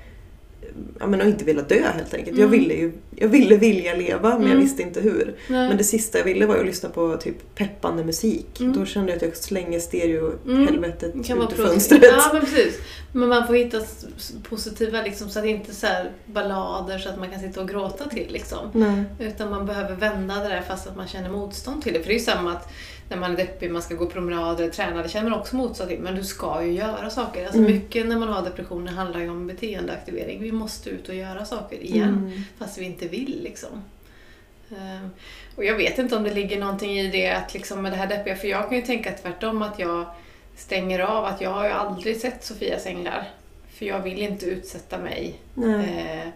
ja, 0.99 1.07
men, 1.07 1.21
och 1.21 1.27
inte 1.27 1.45
vilja 1.45 1.61
dö 1.61 1.81
helt 1.95 2.13
enkelt. 2.13 2.37
Jag 2.37 2.47
Mm. 2.47 2.59
ville 2.59 2.73
ju 2.73 2.91
jag 3.15 3.27
ville 3.27 3.55
vilja 3.57 3.95
leva 3.95 4.29
men 4.29 4.41
jag 4.41 4.51
Mm. 4.51 4.59
visste 4.63 4.81
inte 4.81 5.01
hur. 5.01 5.35
Nej. 5.47 5.67
Men 5.67 5.77
det 5.77 5.83
sista 5.83 6.17
jag 6.17 6.25
ville 6.25 6.45
var 6.45 6.55
att 6.57 6.65
lyssna 6.65 6.89
på 6.89 7.17
typ 7.17 7.55
peppande 7.55 8.03
musik. 8.03 8.59
Mm. 8.59 8.73
Då 8.73 8.85
kände 8.85 9.11
jag 9.11 9.17
att 9.17 9.21
jag 9.23 9.35
slänger 9.37 9.79
stereo 9.79 10.33
Mm. 10.45 10.67
helvetet 10.67 11.11
Det 11.15 11.23
kan 11.23 11.37
vara 11.37 11.47
ut 11.51 11.59
ur 11.59 11.63
fönstret. 11.65 12.03
Ja, 12.03 12.29
men 12.33 12.41
precis. 12.41 12.77
Men 13.13 13.29
man 13.29 13.47
får 13.47 13.53
hitta 13.55 13.81
positiva 14.49 15.01
liksom, 15.01 15.29
så 15.29 15.39
att 15.39 15.45
det 15.45 15.51
inte 15.51 15.71
är 15.71 15.73
så 15.73 15.87
ballader 16.25 16.97
så 16.97 17.09
att 17.09 17.19
man 17.19 17.29
kan 17.29 17.39
sitta 17.39 17.61
och 17.61 17.69
gråta 17.69 18.09
till. 18.09 18.27
Liksom. 18.29 18.69
Nej. 18.73 19.03
Utan 19.19 19.49
man 19.49 19.65
behöver 19.65 19.95
vända 19.95 20.35
det 20.35 20.49
där 20.49 20.61
fast 20.67 20.87
att 20.87 20.97
man 20.97 21.07
känner 21.07 21.29
motstånd 21.29 21.83
till 21.83 21.93
det. 21.93 21.99
För 21.99 22.07
det 22.07 22.13
är 22.13 22.19
ju 22.19 22.25
samma 22.25 22.51
att 22.51 22.71
när 23.09 23.17
man 23.17 23.31
är 23.31 23.37
deppig, 23.37 23.71
man 23.71 23.81
ska 23.81 23.95
gå 23.95 24.05
promenader, 24.05 24.69
träna, 24.69 25.03
det 25.03 25.09
känner 25.09 25.29
man 25.29 25.39
också 25.39 25.55
motstånd 25.55 25.89
till. 25.89 25.99
Men 25.99 26.15
du 26.15 26.23
ska 26.23 26.63
ju 26.65 26.71
göra 26.71 27.09
saker. 27.09 27.43
Alltså 27.43 27.57
Mm. 27.59 27.71
Mycket 27.71 28.07
när 28.07 28.17
man 28.19 28.27
har 28.29 28.41
depressioner 28.41 28.91
handlar 28.91 29.19
ju 29.19 29.29
om 29.29 29.47
beteendeaktivering. 29.47 30.41
Vi 30.41 30.51
måste 30.61 30.89
ut 30.89 31.09
och 31.09 31.15
göra 31.15 31.45
saker 31.45 31.83
igen. 31.83 32.17
Mm. 32.17 32.43
Fast 32.57 32.77
vi 32.77 32.85
inte 32.85 33.07
vill 33.07 33.43
liksom. 33.43 33.83
Eh, 34.71 35.07
och 35.55 35.65
jag 35.65 35.75
vet 35.75 35.97
inte 35.97 36.15
om 36.15 36.23
det 36.23 36.33
ligger 36.33 36.59
någonting 36.59 36.99
i 36.99 37.11
det 37.11 37.29
att 37.29 37.53
liksom 37.53 37.81
med 37.81 37.91
det 37.91 37.95
här 37.95 38.07
deppiga, 38.07 38.35
för 38.35 38.47
jag 38.47 38.69
kan 38.69 38.77
ju 38.77 38.83
tänka 38.83 39.11
tvärtom 39.11 39.61
att 39.61 39.79
jag 39.79 40.05
stänger 40.55 40.99
av, 40.99 41.25
att 41.25 41.41
jag 41.41 41.49
har 41.49 41.65
ju 41.65 41.71
aldrig 41.71 42.17
sett 42.17 42.43
Sofias 42.43 42.85
änglar. 42.85 43.29
För 43.73 43.85
jag 43.85 44.01
vill 44.01 44.19
inte 44.19 44.45
utsätta 44.45 44.97
mig. 44.97 45.39
Eh, 45.57 46.27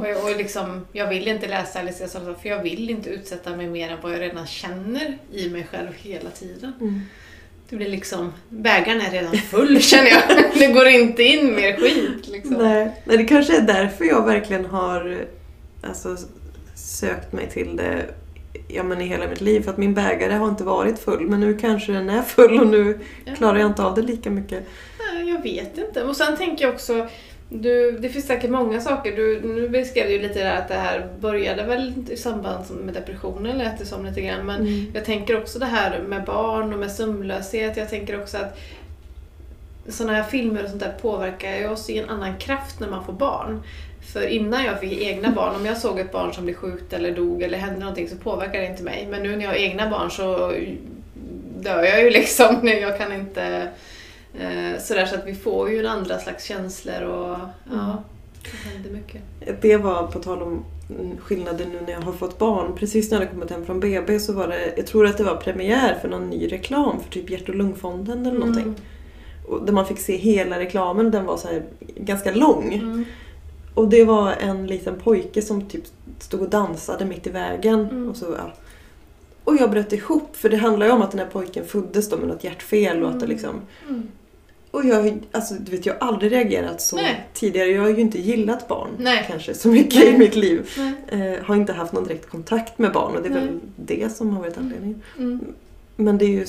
och 0.00 0.08
jag, 0.08 0.24
och 0.24 0.36
liksom, 0.36 0.86
jag 0.92 1.06
vill 1.06 1.28
inte 1.28 1.48
läsa 1.48 1.80
Alicia 1.80 2.08
Salazar 2.08 2.34
för 2.34 2.48
jag 2.48 2.62
vill 2.62 2.90
inte 2.90 3.10
utsätta 3.10 3.56
mig 3.56 3.68
mer 3.68 3.90
än 3.90 4.00
vad 4.00 4.12
jag 4.12 4.20
redan 4.20 4.46
känner 4.46 5.18
i 5.32 5.48
mig 5.48 5.64
själv 5.64 5.92
hela 6.02 6.30
tiden. 6.30 6.72
Mm. 6.80 7.00
Det 7.70 7.76
blir 7.76 7.88
liksom, 7.88 8.32
bägaren 8.48 9.00
är 9.00 9.10
redan 9.10 9.36
full 9.36 9.80
känner 9.82 10.10
jag. 10.10 10.22
Det 10.58 10.66
går 10.66 10.86
inte 10.86 11.22
in 11.22 11.54
mer 11.54 11.76
skit 11.76 12.28
liksom. 12.28 12.54
Nej. 12.54 12.92
Nej, 13.04 13.16
det 13.16 13.24
kanske 13.24 13.56
är 13.56 13.60
därför 13.62 14.04
jag 14.04 14.26
verkligen 14.26 14.64
har 14.66 15.24
alltså, 15.82 16.16
sökt 16.74 17.32
mig 17.32 17.50
till 17.50 17.76
det 17.76 18.04
ja, 18.68 18.82
men 18.82 19.00
i 19.00 19.06
hela 19.06 19.28
mitt 19.28 19.40
liv. 19.40 19.60
För 19.62 19.70
att 19.70 19.78
min 19.78 19.94
bägare 19.94 20.32
har 20.32 20.48
inte 20.48 20.64
varit 20.64 20.98
full 20.98 21.26
men 21.26 21.40
nu 21.40 21.58
kanske 21.58 21.92
den 21.92 22.10
är 22.10 22.22
full 22.22 22.60
och 22.60 22.66
nu 22.66 22.98
Ja. 23.24 23.34
klarar 23.34 23.58
jag 23.58 23.66
inte 23.66 23.82
av 23.82 23.94
det 23.94 24.02
lika 24.02 24.30
mycket. 24.30 24.64
Nej, 25.12 25.28
jag 25.30 25.42
vet 25.42 25.78
inte. 25.78 26.02
Och 26.04 26.16
sen 26.16 26.36
tänker 26.36 26.64
jag 26.64 26.74
också, 26.74 27.06
du, 27.52 27.98
det 27.98 28.08
finns 28.08 28.26
säkert 28.26 28.50
många 28.50 28.80
saker. 28.80 29.16
Du, 29.16 29.40
nu 29.44 29.68
beskrev 29.68 30.06
du 30.06 30.12
ju 30.12 30.22
lite 30.22 30.38
där 30.44 30.56
att 30.56 30.68
det 30.68 30.74
här 30.74 31.08
började 31.20 31.62
väl 31.64 31.92
i 32.10 32.16
samband 32.16 32.64
med 32.70 32.94
depressionen 32.94 33.58
lät 33.58 33.78
det 33.78 33.86
som 33.86 34.06
lite 34.06 34.20
grann. 34.20 34.46
Men 34.46 34.60
Mm. 34.60 34.86
jag 34.94 35.04
tänker 35.04 35.38
också 35.38 35.58
det 35.58 35.66
här 35.66 35.98
med 36.08 36.24
barn 36.24 36.72
och 36.72 36.78
med 36.78 36.92
sömnlöshet. 36.92 37.76
Jag 37.76 37.90
tänker 37.90 38.20
också 38.20 38.36
att 38.36 38.58
sådana 39.88 40.12
här 40.16 40.22
filmer 40.22 40.64
och 40.64 40.70
sånt 40.70 40.82
där 40.82 40.94
påverkar 41.02 41.56
ju 41.56 41.68
oss 41.68 41.90
i 41.90 41.98
en 41.98 42.08
annan 42.08 42.38
kraft 42.38 42.80
när 42.80 42.88
man 42.88 43.04
får 43.04 43.12
barn. 43.12 43.62
För 44.12 44.26
innan 44.26 44.64
jag 44.64 44.80
fick 44.80 45.02
egna 45.02 45.30
barn, 45.36 45.54
om 45.56 45.66
jag 45.66 45.76
såg 45.76 45.98
ett 46.00 46.12
barn 46.12 46.32
som 46.32 46.44
blev 46.44 46.54
sjukt 46.54 46.92
eller 46.92 47.10
dog 47.12 47.42
eller 47.42 47.58
hände 47.58 47.80
någonting 47.80 48.08
så 48.08 48.16
påverkar 48.16 48.60
det 48.60 48.66
inte 48.66 48.82
mig. 48.82 49.06
Men 49.10 49.22
nu 49.22 49.36
när 49.36 49.42
jag 49.44 49.50
har 49.50 49.56
egna 49.56 49.90
barn 49.90 50.10
så 50.10 50.52
dör 51.60 51.82
jag 51.82 52.02
ju 52.04 52.10
liksom. 52.10 52.56
Jag 52.82 52.98
kan 52.98 53.12
inte... 53.12 53.68
Eh, 54.38 54.80
sådär 54.80 55.06
så 55.06 55.14
att 55.14 55.26
vi 55.26 55.34
får 55.34 55.70
ju 55.70 55.78
en 55.78 55.86
andra 55.86 56.18
slags 56.18 56.44
känslor 56.44 57.02
och 57.02 57.36
ja, 57.70 58.02
det 58.42 58.70
händer 58.70 58.90
mycket. 58.90 59.22
Det 59.60 59.76
var 59.76 60.06
på 60.06 60.18
tal 60.18 60.42
om 60.42 60.64
mm, 60.90 61.16
skillnaden 61.18 61.68
nu 61.68 61.80
när 61.80 61.92
jag 61.92 62.00
har 62.00 62.12
fått 62.12 62.38
barn. 62.38 62.72
Precis 62.76 63.10
när 63.10 63.18
jag 63.18 63.26
hade 63.26 63.32
kommit 63.32 63.50
hem 63.50 63.66
från 63.66 63.80
BB 63.80 64.20
så 64.20 64.32
var 64.32 64.48
det, 64.48 64.74
jag 64.76 64.86
tror 64.86 65.06
att 65.06 65.18
det 65.18 65.24
var 65.24 65.36
premiär 65.36 65.98
för 66.00 66.08
någon 66.08 66.30
ny 66.30 66.52
reklam 66.52 67.00
för 67.00 67.10
typ 67.10 67.30
hjärt 67.30 67.48
och 67.48 67.54
lungfonden 67.54 68.26
eller 68.26 68.38
någonting. 68.38 68.74
Och 69.48 69.66
där 69.66 69.72
man 69.72 69.86
fick 69.86 69.98
se 69.98 70.16
hela 70.16 70.58
reklamen, 70.58 71.10
den 71.10 71.24
var 71.26 71.36
så 71.36 71.48
här 71.48 71.62
ganska 71.96 72.34
lång. 72.34 72.74
Mm. 72.74 73.04
Och 73.74 73.88
det 73.88 74.04
var 74.04 74.32
en 74.32 74.66
liten 74.66 75.00
pojke 75.00 75.42
som 75.42 75.68
typ 75.68 75.84
stod 76.18 76.40
och 76.40 76.50
dansade 76.50 77.04
mitt 77.04 77.26
i 77.26 77.30
vägen. 77.30 77.80
Mm. 77.80 78.08
Och, 78.10 78.16
så, 78.16 78.26
ja. 78.38 78.52
och 79.44 79.56
jag 79.56 79.70
bröt 79.70 79.92
ihop 79.92 80.36
för 80.36 80.48
det 80.48 80.56
handlar 80.56 80.86
ju 80.86 80.92
om 80.92 81.02
att 81.02 81.10
den 81.10 81.20
här 81.20 81.26
pojken 81.26 81.66
föddes 81.66 82.10
då 82.10 82.16
med 82.16 82.28
något 82.28 82.44
hjärtfel 82.44 83.02
och 83.02 83.08
att 83.08 83.20
det 83.20 83.24
Mm. 83.24 83.28
liksom... 83.36 83.60
Mm. 83.88 84.08
Och 84.70 84.84
jag, 84.86 85.20
alltså, 85.32 85.54
du 85.54 85.70
vet, 85.70 85.86
jag 85.86 85.94
har 86.00 86.08
aldrig 86.08 86.32
reagerat 86.32 86.80
så 86.80 86.96
Nej. 86.96 87.28
tidigare. 87.34 87.68
Jag 87.68 87.82
har 87.82 87.88
ju 87.88 88.00
inte 88.00 88.18
gillat 88.18 88.68
barn 88.68 88.88
Nej. 88.98 89.24
kanske 89.28 89.54
så 89.54 89.68
mycket 89.68 89.94
Nej. 90.04 90.14
i 90.14 90.18
mitt 90.18 90.34
liv. 90.36 90.68
Eh, 91.08 91.44
har 91.44 91.54
inte 91.56 91.72
haft 91.72 91.92
någon 91.92 92.04
direkt 92.04 92.28
kontakt 92.30 92.78
med 92.78 92.92
barn 92.92 93.16
och 93.16 93.22
det 93.22 93.28
är 93.28 93.32
väl 93.32 93.60
det 93.76 94.16
som 94.16 94.30
har 94.32 94.40
varit 94.42 94.58
anledningen. 94.58 95.02
Mm. 95.18 95.40
Men 95.96 96.18
det 96.18 96.24
är 96.24 96.28
ju... 96.28 96.46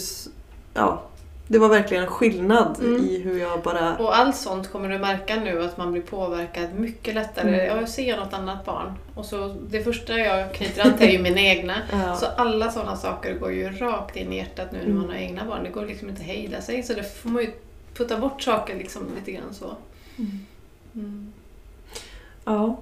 Ja, 0.73 1.01
det 1.47 1.59
var 1.59 1.69
verkligen 1.69 2.03
en 2.03 2.09
skillnad 2.09 2.77
Mm. 2.81 3.01
i 3.05 3.19
hur 3.19 3.39
jag 3.39 3.61
bara... 3.61 3.97
Och 3.97 4.17
allt 4.17 4.35
sånt 4.35 4.71
kommer 4.71 4.89
du 4.89 4.97
märka 4.99 5.35
nu 5.35 5.63
att 5.63 5.77
man 5.77 5.91
blir 5.91 6.01
påverkad 6.01 6.67
mycket 6.75 7.15
lättare. 7.15 7.47
Mm. 7.47 7.65
Ja, 7.65 7.75
jag 7.79 7.89
ser 7.89 8.17
något 8.17 8.33
annat 8.33 8.65
barn. 8.65 8.93
Och 9.15 9.25
så 9.25 9.55
det 9.69 9.81
första 9.83 10.17
jag 10.19 10.53
knyter 10.53 10.85
an 10.87 10.97
till 10.97 11.07
är 11.07 11.11
ju 11.11 11.19
mina 11.19 11.41
egna. 11.41 11.73
Ja. 11.91 12.15
Så 12.15 12.25
alla 12.25 12.71
sådana 12.71 12.95
saker 12.97 13.33
går 13.33 13.51
ju 13.53 13.69
rakt 13.69 14.15
in 14.15 14.33
i 14.33 14.37
hjärtat 14.37 14.71
nu 14.71 14.77
när 14.77 14.85
Mm. 14.85 14.97
man 14.97 15.09
har 15.09 15.15
egna 15.15 15.45
barn. 15.45 15.63
Det 15.63 15.69
går 15.69 15.85
liksom 15.85 16.09
inte 16.09 16.21
att 16.21 16.27
hejda 16.27 16.61
sig. 16.61 16.83
Så 16.83 16.93
det 16.93 17.03
får 17.17 17.29
man 17.29 17.43
ju 17.43 17.51
putta 17.93 18.17
bort 18.19 18.41
saker 18.41 18.77
liksom 18.77 19.01
lite 19.19 19.31
grann 19.31 19.53
så. 19.53 19.75
Mm. 20.17 20.31
Mm. 20.95 21.27
Ja. 22.45 22.79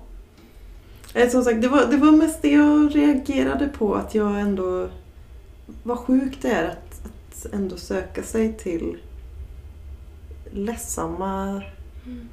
Eh, 1.14 1.30
Som 1.30 1.44
sagt, 1.44 1.62
det 1.62 1.68
var, 1.68 1.86
det 1.86 1.98
var 1.98 2.12
mest 2.12 2.42
det 2.42 2.52
jag 2.52 2.96
reagerade 2.96 3.68
på. 3.68 3.96
Att 3.96 4.16
jag 4.16 4.40
ändå... 4.40 4.90
Vad 5.84 5.98
sjukt 6.00 6.42
det 6.42 6.50
är 6.50 6.66
att, 6.66 7.02
att 7.06 7.54
ändå 7.54 7.78
söka 7.78 8.24
sig 8.24 8.54
till 8.58 8.98
ledsamma 10.52 11.62
Mm. 12.06 12.30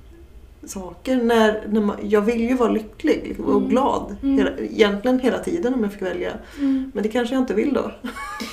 saker. 0.65 1.17
När, 1.17 1.67
när 1.69 1.81
man, 1.81 1.97
jag 2.03 2.21
vill 2.21 2.41
ju 2.41 2.55
vara 2.55 2.71
lycklig 2.71 3.21
liksom, 3.25 3.45
och 3.45 3.57
Mm. 3.57 3.69
glad. 3.69 4.17
Mm. 4.23 4.39
Hela, 4.39 4.51
egentligen 4.59 5.19
hela 5.21 5.39
tiden 5.39 5.75
om 5.75 5.83
jag 5.83 5.93
fick 5.93 6.03
välja. 6.03 6.33
Men 6.59 7.03
det 7.03 7.09
kanske 7.09 7.35
jag 7.35 7.43
inte 7.43 7.55
vill 7.55 7.75
då. 7.75 7.91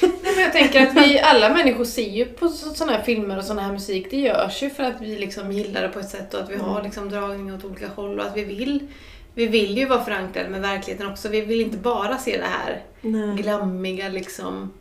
Men 0.35 0.43
jag 0.43 0.53
tänker 0.53 0.87
att 0.87 0.93
vi 1.07 1.19
alla 1.19 1.49
människor 1.49 1.85
ser 1.85 2.09
ju 2.09 2.25
på 2.25 2.47
sådana 2.49 2.97
här 2.97 3.03
filmer 3.03 3.37
och 3.37 3.43
sån 3.43 3.59
här 3.59 3.71
musik. 3.71 4.07
Det 4.11 4.17
görs 4.17 4.63
ju 4.63 4.69
för 4.69 4.83
att 4.83 5.01
vi 5.01 5.17
liksom 5.19 5.51
gillar 5.51 5.81
det 5.81 5.89
på 5.89 5.99
ett 5.99 6.09
sätt 6.09 6.33
och 6.33 6.39
att 6.39 6.49
vi 6.49 6.55
har 6.55 6.71
Mm. 6.71 6.83
liksom 6.83 7.09
dragning 7.09 7.53
åt 7.53 7.63
olika 7.65 7.87
håll 7.87 8.19
och 8.19 8.25
att 8.25 8.37
vi 8.37 8.43
vill 8.43 8.87
vi 9.35 9.47
vill 9.47 9.77
ju 9.77 9.85
vara 9.85 10.03
förankrade 10.03 10.49
med 10.49 10.61
verkligheten 10.61 11.07
också. 11.11 11.29
Vi 11.29 11.41
vill 11.41 11.61
inte 11.61 11.77
bara 11.77 12.17
se 12.17 12.37
det 12.37 12.45
här 12.49 12.81
Nej. 13.01 13.35
glammiga 13.37 14.09
liksom 14.09 14.71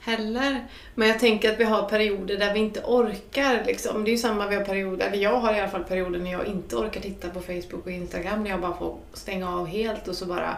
heller. 0.00 0.64
Men 0.94 1.08
jag 1.08 1.18
tänker 1.20 1.52
att 1.52 1.60
vi 1.60 1.64
har 1.64 1.88
perioder 1.88 2.36
där 2.36 2.54
vi 2.54 2.60
inte 2.60 2.80
orkar. 2.84 3.62
Liksom. 3.66 4.04
Det 4.04 4.10
är 4.10 4.12
ju 4.12 4.18
samma 4.18 4.46
vi 4.48 4.56
har 4.56 4.64
perioder, 4.64 5.06
eller 5.06 5.22
jag 5.22 5.40
har 5.40 5.54
i 5.54 5.60
alla 5.60 5.70
fall 5.70 5.84
perioder 5.84 6.18
när 6.18 6.32
jag 6.32 6.46
inte 6.46 6.76
orkar 6.76 7.00
titta 7.00 7.28
på 7.28 7.40
Facebook 7.40 7.84
och 7.86 7.90
Instagram. 7.90 8.44
När 8.44 8.50
jag 8.50 8.60
bara 8.60 8.76
får 8.76 8.96
stänga 9.12 9.50
av 9.58 9.66
helt 9.66 10.08
och 10.08 10.14
så 10.14 10.26
bara 10.26 10.56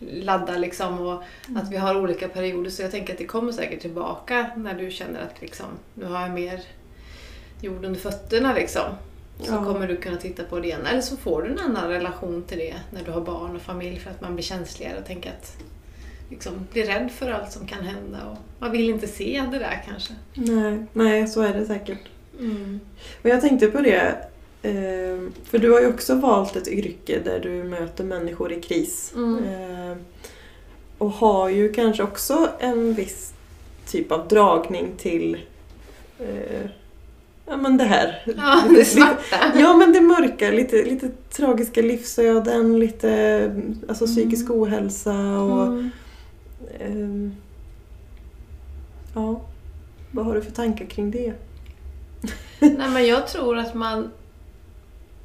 ladda 0.00 0.56
liksom. 0.56 1.00
Och 1.00 1.22
att 1.56 1.70
vi 1.70 1.76
har 1.76 1.96
olika 1.96 2.28
perioder. 2.28 2.70
Så 2.70 2.82
jag 2.82 2.90
tänker 2.90 3.12
att 3.12 3.18
det 3.18 3.26
kommer 3.26 3.52
säkert 3.52 3.80
tillbaka 3.80 4.50
när 4.56 4.74
du 4.74 4.90
känner 4.90 5.20
att 5.22 5.40
liksom, 5.40 5.66
nu 5.94 6.04
har 6.04 6.20
jag 6.20 6.30
mer 6.30 6.60
jord 7.60 7.84
under 7.84 8.00
fötterna 8.00 8.54
liksom. 8.54 8.84
Så 9.42 9.52
Ja. 9.52 9.64
kommer 9.64 9.88
du 9.88 9.96
kunna 9.96 10.16
titta 10.16 10.44
på 10.44 10.60
det 10.60 10.66
igen. 10.66 10.86
Eller 10.86 11.00
så 11.00 11.16
får 11.16 11.42
du 11.42 11.48
en 11.50 11.58
annan 11.58 11.88
relation 11.88 12.42
till 12.42 12.58
det 12.58 12.74
när 12.90 13.04
du 13.04 13.10
har 13.10 13.20
barn 13.20 13.56
och 13.56 13.62
familj 13.62 13.98
för 13.98 14.10
att 14.10 14.20
man 14.20 14.34
blir 14.34 14.44
känsligare 14.44 14.98
och 14.98 15.04
tänker 15.06 15.30
att 15.30 15.56
liksom, 16.30 16.52
blir 16.72 16.86
rädd 16.86 17.10
för 17.10 17.30
allt 17.30 17.52
som 17.52 17.66
kan 17.66 17.84
hända 17.84 18.18
och 18.30 18.36
man 18.58 18.70
vill 18.72 18.90
inte 18.90 19.06
se 19.06 19.42
det 19.52 19.58
där 19.58 19.82
kanske. 19.88 20.12
Nej, 20.34 20.86
nej, 20.92 21.28
så 21.28 21.40
är 21.42 21.54
det 21.54 21.66
säkert. 21.66 21.98
Mm. 22.38 22.80
Men 23.22 23.32
jag 23.32 23.40
tänkte 23.40 23.66
på 23.66 23.80
det, 23.80 24.14
för 25.44 25.58
du 25.58 25.70
har 25.70 25.80
ju 25.80 25.88
också 25.88 26.14
valt 26.14 26.56
ett 26.56 26.68
yrke 26.68 27.20
där 27.24 27.40
du 27.40 27.64
möter 27.64 28.04
människor 28.04 28.52
i 28.52 28.60
kris. 28.60 29.12
Mm. 29.16 29.44
Eh, 29.44 29.96
och 30.98 31.10
har 31.10 31.48
ju 31.48 31.72
kanske 31.72 32.02
också 32.02 32.48
en 32.58 32.94
viss 32.94 33.32
typ 33.86 34.12
av 34.12 34.28
dragning 34.28 34.92
till 34.98 35.38
eh, 36.18 36.70
ja, 37.46 37.56
men 37.56 37.76
det 37.76 37.84
här. 37.84 38.22
Ja, 38.36 38.62
det 38.76 38.84
svarta. 38.84 39.36
Ja 39.54 39.76
men 39.76 39.92
det 39.92 40.00
mörka, 40.00 40.50
lite, 40.50 40.84
lite 40.84 41.08
tragiska 41.30 41.82
livsöden, 41.82 42.78
lite 42.78 43.62
alltså, 43.88 44.06
psykisk 44.06 44.50
ohälsa 44.50 45.40
och... 45.40 45.66
Mm. 45.66 45.90
ehm, 46.80 47.34
ja, 49.14 49.40
vad 50.10 50.24
har 50.24 50.34
du 50.34 50.42
för 50.42 50.50
tankar 50.50 50.86
kring 50.86 51.10
det? 51.10 51.32
Nej 52.60 52.90
men 52.90 53.06
jag 53.06 53.28
tror 53.28 53.58
att 53.58 53.74
man 53.74 54.10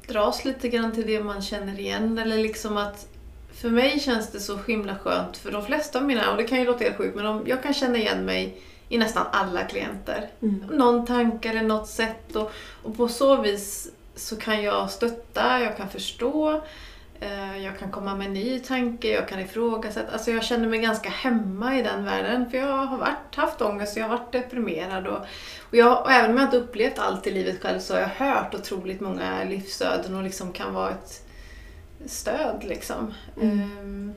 dras 0.08 0.44
lite 0.44 0.68
grann 0.68 0.92
till 0.92 1.06
det 1.06 1.20
man 1.20 1.42
känner 1.42 1.80
igen. 1.80 2.18
Eller 2.18 2.36
liksom 2.36 2.76
att 2.76 3.08
för 3.54 3.68
mig 3.68 4.00
känns 4.00 4.32
det 4.32 4.40
så 4.40 4.58
himla 4.66 4.98
skönt 4.98 5.36
för 5.36 5.52
de 5.52 5.64
flesta 5.64 5.98
av 5.98 6.04
mina, 6.04 6.30
och 6.30 6.36
det 6.36 6.44
kan 6.44 6.58
ju 6.58 6.64
låta 6.64 6.84
helt 6.84 6.96
sjukt, 6.96 7.16
men 7.16 7.24
de, 7.24 7.42
jag 7.46 7.62
kan 7.62 7.74
känna 7.74 7.98
igen 7.98 8.24
mig 8.24 8.60
i 8.88 8.98
nästan 8.98 9.26
alla 9.32 9.64
klienter. 9.64 10.28
Mm. 10.42 10.64
Någon 10.70 11.06
tanke 11.06 11.50
eller 11.50 11.62
något 11.62 11.88
sätt 11.88 12.36
och, 12.36 12.52
och 12.82 12.96
på 12.96 13.08
så 13.08 13.36
vis 13.36 13.90
så 14.16 14.36
kan 14.36 14.62
jag 14.62 14.90
stötta, 14.90 15.60
jag 15.60 15.76
kan 15.76 15.88
förstå, 15.88 16.62
jag 17.64 17.78
kan 17.78 17.90
komma 17.90 18.14
med 18.16 18.26
en 18.26 18.32
ny 18.32 18.58
tanke, 18.58 19.08
jag 19.08 19.28
kan 19.28 19.40
ifrågasätta. 19.40 20.12
Alltså 20.12 20.30
jag 20.30 20.44
känner 20.44 20.68
mig 20.68 20.78
ganska 20.78 21.08
hemma 21.08 21.78
i 21.78 21.82
den 21.82 22.04
världen 22.04 22.50
för 22.50 22.58
jag 22.58 22.76
har 22.76 22.98
varit, 22.98 23.34
haft 23.34 23.62
ångest, 23.62 23.96
jag 23.96 24.04
har 24.04 24.18
varit 24.18 24.32
deprimerad 24.32 25.06
och, 25.06 25.18
och, 25.60 25.76
jag, 25.76 26.02
och 26.02 26.12
även 26.12 26.30
om 26.30 26.36
jag 26.36 26.46
inte 26.46 26.56
upplevt 26.56 26.98
allt 26.98 27.26
i 27.26 27.30
livet 27.30 27.62
själv 27.62 27.78
så 27.78 27.94
har 27.94 28.00
jag 28.00 28.08
hört 28.08 28.54
otroligt 28.54 29.00
många 29.00 29.44
livsöden 29.44 30.14
och 30.14 30.22
liksom 30.22 30.52
kan 30.52 30.74
vara 30.74 30.90
ett 30.90 31.22
stöd 32.06 32.64
liksom. 32.64 33.14
Mm. 33.40 33.60
Ehm, 33.60 34.14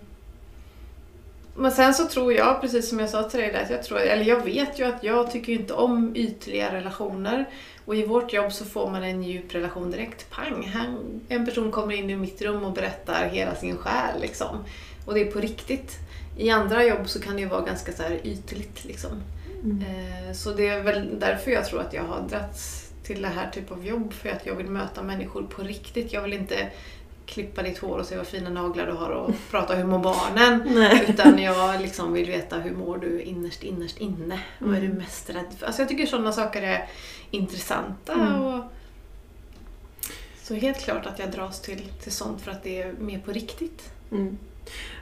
men 1.55 1.71
sen 1.71 1.93
så 1.93 2.05
tror 2.05 2.33
jag, 2.33 2.61
precis 2.61 2.89
som 2.89 2.99
jag 2.99 3.09
sa 3.09 3.23
till 3.23 3.39
dig, 3.39 3.63
att 3.63 3.69
jag, 3.69 3.83
tror, 3.83 3.99
eller 3.99 4.25
jag 4.25 4.43
vet 4.43 4.79
ju 4.79 4.83
att 4.83 5.03
jag 5.03 5.31
tycker 5.31 5.53
inte 5.53 5.73
om 5.73 6.15
ytliga 6.15 6.73
relationer. 6.73 7.49
Och 7.89 7.95
i 7.95 8.05
vårt 8.05 8.33
jobb 8.33 8.51
så 8.51 8.65
får 8.65 8.89
man 8.89 9.03
en 9.03 9.23
djup 9.23 9.55
relation 9.55 9.91
direkt. 9.91 10.29
Pang! 10.29 10.67
Han, 10.73 11.21
en 11.29 11.45
person 11.45 11.71
kommer 11.71 11.95
in 11.95 12.09
i 12.09 12.15
mitt 12.15 12.41
rum 12.41 12.63
och 12.63 12.73
berättar 12.73 13.29
hela 13.29 13.55
sin 13.55 13.77
själ. 13.77 14.21
Liksom. 14.21 14.63
Och 15.05 15.13
det 15.13 15.21
är 15.21 15.31
på 15.31 15.39
riktigt. 15.39 15.97
I 16.37 16.49
andra 16.49 16.83
jobb 16.85 17.09
så 17.09 17.21
kan 17.21 17.35
det 17.35 17.41
ju 17.41 17.47
vara 17.47 17.61
ganska 17.61 17.91
så 17.91 18.03
här 18.03 18.19
ytligt. 18.23 18.85
Liksom. 18.85 19.11
Mm. 19.63 19.81
Eh, 19.81 20.33
Så 20.33 20.53
det 20.53 20.67
är 20.67 20.83
väl 20.83 21.19
därför 21.19 21.51
jag 21.51 21.65
tror 21.65 21.81
att 21.81 21.93
jag 21.93 22.03
har 22.03 22.21
dragits 22.21 22.91
till 23.03 23.21
det 23.21 23.27
här 23.27 23.49
typ 23.49 23.71
av 23.71 23.85
jobb. 23.85 24.13
För 24.13 24.29
att 24.29 24.45
jag 24.45 24.55
vill 24.55 24.69
möta 24.69 25.03
människor 25.03 25.43
på 25.43 25.61
riktigt. 25.61 26.13
Jag 26.13 26.21
vill 26.21 26.33
inte 26.33 26.67
klippa 27.29 27.63
ditt 27.63 27.77
hår 27.77 27.97
och 27.97 28.05
se 28.05 28.17
vad 28.17 28.27
fina 28.27 28.49
naglar 28.49 28.85
du 28.85 28.91
har 28.91 29.09
och 29.09 29.31
prata 29.51 29.75
hur 29.75 29.83
mår 29.83 29.99
barnen. 29.99 30.61
Nej. 30.75 31.05
Utan 31.09 31.39
jag 31.39 31.81
liksom 31.81 32.13
vill 32.13 32.27
veta 32.27 32.59
hur 32.59 32.75
mår 32.75 32.97
du 32.97 33.21
innerst, 33.21 33.63
innerst 33.63 33.97
inne. 33.97 34.39
Vad 34.59 34.75
är 34.75 34.79
du 34.81 34.85
Mm. 34.85 34.97
mest 34.97 35.29
rädd 35.29 35.45
för? 35.57 35.65
Alltså 35.65 35.81
jag 35.81 35.89
tycker 35.89 36.05
sådana 36.05 36.31
saker 36.31 36.61
är 36.61 36.87
intressanta. 37.31 38.13
Mm. 38.13 38.41
Och 38.41 38.63
så 40.43 40.53
helt 40.53 40.79
klart 40.79 41.05
att 41.05 41.19
jag 41.19 41.31
dras 41.31 41.61
till, 41.61 41.81
till 42.03 42.11
sånt 42.11 42.41
för 42.41 42.51
att 42.51 42.63
det 42.63 42.81
är 42.81 42.93
mer 42.99 43.19
på 43.19 43.31
riktigt. 43.31 43.91
Mm. 44.11 44.37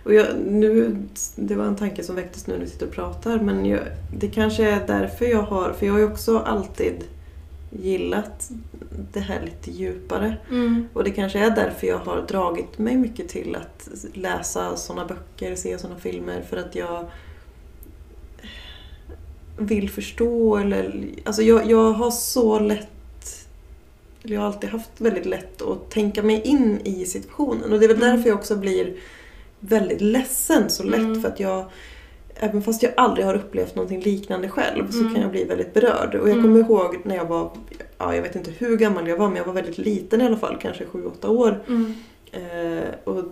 Och 0.03 0.13
jag, 0.13 0.25
nu, 0.45 0.97
det 1.35 1.55
var 1.55 1.65
en 1.65 1.75
tanke 1.75 2.03
som 2.03 2.15
väcktes 2.15 2.47
nu 2.47 2.53
när 2.53 2.61
vi 2.61 2.69
sitter 2.69 2.85
och 2.87 2.93
pratar 2.93 3.39
men 3.39 3.65
jag, 3.65 3.79
det 4.13 4.27
kanske 4.27 4.69
är 4.69 4.87
därför 4.87 5.25
jag 5.25 5.41
har, 5.41 5.73
för 5.73 5.85
jag 5.85 5.93
har 5.93 5.99
ju 5.99 6.05
också 6.11 6.39
alltid 6.39 7.03
gillat 7.69 8.49
det 9.13 9.19
här 9.19 9.41
lite 9.45 9.71
djupare. 9.71 10.37
Och 10.93 11.03
det 11.03 11.11
kanske 11.11 11.39
är 11.39 11.49
därför 11.49 11.87
jag 11.87 11.97
har 11.99 12.21
dragit 12.27 12.77
mig 12.77 12.95
mycket 12.97 13.29
till 13.29 13.55
att 13.55 13.89
läsa 14.13 14.75
såna 14.77 15.05
böcker, 15.05 15.55
se 15.55 15.77
såna 15.77 15.97
filmer 15.99 16.41
för 16.41 16.57
att 16.57 16.75
jag 16.75 17.05
vill 19.57 19.89
förstå 19.89 20.55
eller... 20.57 21.05
Alltså 21.25 21.41
jag, 21.41 21.71
jag 21.71 21.91
har 21.93 22.11
så 22.11 22.59
lätt... 22.59 22.87
eller 24.23 24.33
Jag 24.35 24.41
har 24.41 24.47
alltid 24.47 24.69
haft 24.69 25.01
väldigt 25.01 25.25
lätt 25.25 25.61
att 25.61 25.89
tänka 25.91 26.23
mig 26.23 26.41
in 26.41 26.79
i 26.83 27.05
situationen 27.05 27.73
och 27.73 27.79
det 27.79 27.85
är 27.85 27.87
väl 27.89 27.97
Mm. 28.03 28.15
därför 28.15 28.29
jag 28.29 28.37
också 28.37 28.55
blir 28.55 28.93
väldigt 29.59 30.01
ledsen 30.01 30.69
så 30.69 30.83
lätt 30.83 30.99
Mm. 30.99 31.21
för 31.21 31.29
att 31.29 31.39
jag 31.39 31.65
Även 32.39 32.61
fast 32.61 32.83
jag 32.83 32.91
aldrig 32.97 33.25
har 33.25 33.35
upplevt 33.35 33.75
någonting 33.75 34.01
liknande 34.01 34.49
själv 34.49 34.91
så 34.91 34.99
Mm. 34.99 35.13
kan 35.13 35.21
jag 35.21 35.31
bli 35.31 35.43
väldigt 35.43 35.73
berörd. 35.73 36.15
Och 36.15 36.29
jag 36.29 36.37
Mm. 36.37 36.43
kommer 36.43 36.59
ihåg 36.59 36.97
när 37.03 37.15
jag 37.15 37.25
var, 37.25 37.51
ja 37.97 38.15
jag 38.15 38.21
vet 38.21 38.35
inte 38.35 38.51
hur 38.57 38.77
gammal 38.77 39.07
jag 39.07 39.17
var 39.17 39.27
men 39.27 39.37
jag 39.37 39.45
var 39.45 39.53
väldigt 39.53 39.77
liten 39.77 40.21
i 40.21 40.25
alla 40.25 40.37
fall, 40.37 40.57
kanske 40.61 40.85
7-8 40.85 41.27
år. 41.29 41.63
Mm. 41.67 41.93
Eh, 42.31 42.83
och 43.03 43.23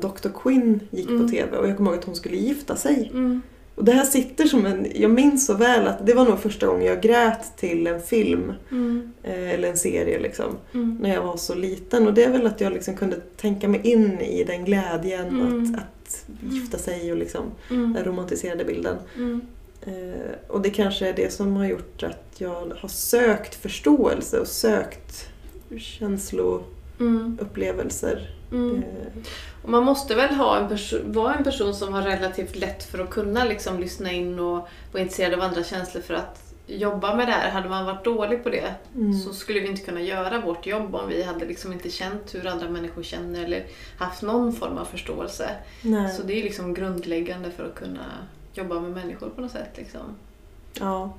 Dr. 0.00 0.28
Quinn 0.42 0.80
gick 0.90 1.08
Mm. 1.08 1.22
på 1.22 1.28
TV 1.28 1.56
och 1.56 1.68
jag 1.68 1.76
kommer 1.76 1.90
ihåg 1.90 1.98
att 1.98 2.04
hon 2.04 2.16
skulle 2.16 2.36
gifta 2.36 2.76
sig. 2.76 3.10
Mm. 3.14 3.42
Och 3.74 3.84
det 3.84 3.92
här 3.92 4.04
sitter 4.04 4.44
som 4.44 4.66
en, 4.66 4.86
jag 4.94 5.10
minns 5.10 5.46
så 5.46 5.54
väl 5.54 5.86
att 5.86 6.06
det 6.06 6.14
var 6.14 6.24
nog 6.24 6.38
första 6.38 6.66
gången 6.66 6.86
jag 6.86 7.00
grät 7.02 7.56
till 7.56 7.86
en 7.86 8.00
film 8.00 8.52
Mm. 8.70 9.12
eh, 9.22 9.50
eller 9.54 9.68
en 9.68 9.76
serie 9.76 10.18
liksom. 10.20 10.56
Mm. 10.74 10.98
När 11.00 11.14
jag 11.14 11.22
var 11.22 11.36
så 11.36 11.54
liten 11.54 12.06
och 12.06 12.14
det 12.14 12.24
är 12.24 12.30
väl 12.30 12.46
att 12.46 12.60
jag 12.60 12.72
liksom 12.72 12.96
kunde 12.96 13.16
tänka 13.36 13.68
mig 13.68 13.80
in 13.84 14.20
i 14.20 14.44
den 14.44 14.64
glädjen 14.64 15.26
Mm. 15.28 15.62
att, 15.74 15.78
att 15.78 15.84
gifta 16.50 16.78
sig 16.78 17.12
och 17.12 17.18
liksom 17.18 17.42
Mm. 17.70 17.92
den 17.92 18.04
romantiserade 18.04 18.64
bilden. 18.64 18.96
Mm. 19.16 19.40
Eh, 19.82 20.30
och 20.48 20.62
det 20.62 20.70
kanske 20.70 21.08
är 21.08 21.12
det 21.12 21.32
som 21.32 21.56
har 21.56 21.66
gjort 21.66 22.02
att 22.02 22.34
jag 22.38 22.72
har 22.80 22.88
sökt 22.88 23.54
förståelse 23.54 24.40
och 24.40 24.46
sökt 24.48 25.28
känsloupplevelser. 25.78 28.30
Mm. 28.52 28.70
Mm. 28.70 28.82
Eh, 28.82 28.86
Och 29.62 29.68
man 29.70 29.84
måste 29.84 30.14
väl 30.14 30.34
ha 30.34 30.56
en 30.58 30.68
vara 31.12 31.34
en 31.34 31.44
person 31.44 31.74
som 31.74 31.92
har 31.92 32.02
relativt 32.02 32.56
lätt 32.56 32.84
för 32.84 32.98
att 32.98 33.10
kunna 33.10 33.44
liksom 33.44 33.80
lyssna 33.80 34.12
in 34.12 34.38
och 34.38 34.68
vara 34.92 35.02
intresserad 35.02 35.34
av 35.34 35.40
andra 35.40 35.64
känslor 35.64 36.02
för 36.02 36.14
att 36.14 36.45
jobba 36.66 37.16
med 37.16 37.28
det 37.28 37.32
här. 37.32 37.50
Hade 37.50 37.68
man 37.68 37.86
varit 37.86 38.04
dålig 38.04 38.42
på 38.42 38.50
det 38.50 38.74
mm. 38.94 39.18
så 39.18 39.32
skulle 39.32 39.60
vi 39.60 39.66
inte 39.66 39.82
kunna 39.82 40.00
göra 40.00 40.40
vårt 40.40 40.66
jobb 40.66 40.94
om 40.94 41.08
vi 41.08 41.22
hade 41.22 41.46
liksom 41.46 41.72
inte 41.72 41.90
känt 41.90 42.34
hur 42.34 42.46
andra 42.46 42.68
människor 42.68 43.02
känner 43.02 43.44
eller 43.44 43.66
haft 43.98 44.22
någon 44.22 44.52
form 44.52 44.78
av 44.78 44.84
förståelse. 44.84 45.50
Nej. 45.82 46.12
Så 46.12 46.22
det 46.22 46.40
är 46.40 46.42
liksom 46.42 46.74
grundläggande 46.74 47.50
för 47.50 47.64
att 47.66 47.74
kunna 47.74 48.06
jobba 48.54 48.80
med 48.80 48.90
människor 48.90 49.28
på 49.28 49.40
något 49.40 49.52
sätt. 49.52 49.70
Liksom. 49.76 50.16
Ja. 50.80 51.14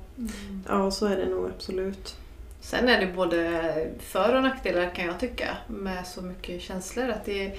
ja, 0.68 0.90
så 0.90 1.06
är 1.06 1.16
det 1.16 1.26
nog 1.26 1.50
absolut. 1.56 2.16
Sen 2.60 2.88
är 2.88 3.00
det 3.00 3.06
både 3.06 3.90
för 4.00 4.34
och 4.34 4.42
nackdelar 4.42 4.94
kan 4.94 5.06
jag 5.06 5.20
tycka 5.20 5.56
med 5.66 6.06
så 6.06 6.22
mycket 6.22 6.62
känslor. 6.62 7.08
Att 7.08 7.24
det 7.24 7.58